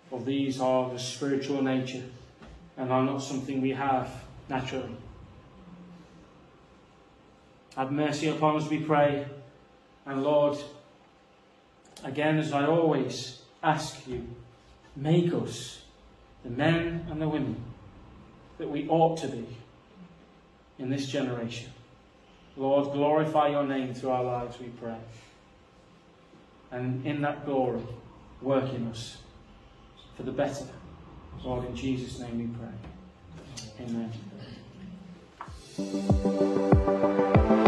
For 0.09 0.21
these 0.21 0.61
are 0.61 0.91
the 0.91 0.99
spiritual 0.99 1.63
nature 1.63 2.03
and 2.77 2.91
are 2.91 3.05
not 3.05 3.23
something 3.23 3.61
we 3.61 3.71
have 3.71 4.11
naturally. 4.49 4.97
Have 7.77 7.93
mercy 7.93 8.29
upon 8.29 8.57
us, 8.57 8.69
we 8.69 8.81
pray, 8.81 9.27
And 10.05 10.23
Lord, 10.23 10.59
again, 12.05 12.39
as 12.39 12.53
I 12.53 12.67
always 12.67 13.41
ask 13.63 14.07
you, 14.07 14.27
make 14.97 15.33
us 15.33 15.83
the 16.43 16.51
men 16.51 17.07
and 17.11 17.21
the 17.21 17.29
women 17.29 17.72
that 18.63 18.71
we 18.71 18.89
ought 18.89 19.19
to 19.19 19.27
be 19.27 19.45
in 20.79 20.89
this 20.89 21.09
generation. 21.09 21.69
Lord, 22.57 22.93
glorify 22.93 23.49
your 23.49 23.65
name 23.65 23.93
through 23.93 24.11
our 24.11 24.23
lives, 24.23 24.61
we 24.61 24.69
pray. 24.69 24.99
And 26.71 27.05
in 27.05 27.23
that 27.23 27.45
glory, 27.45 27.83
work 28.41 28.73
in 28.73 28.87
us 28.87 29.17
for 30.17 30.23
the 30.23 30.31
better. 30.31 30.69
Lord, 31.43 31.65
in 31.65 31.75
Jesus' 31.75 32.21
name 32.21 32.39
we 32.39 32.47
pray. 32.57 33.89
Amen. 37.49 37.62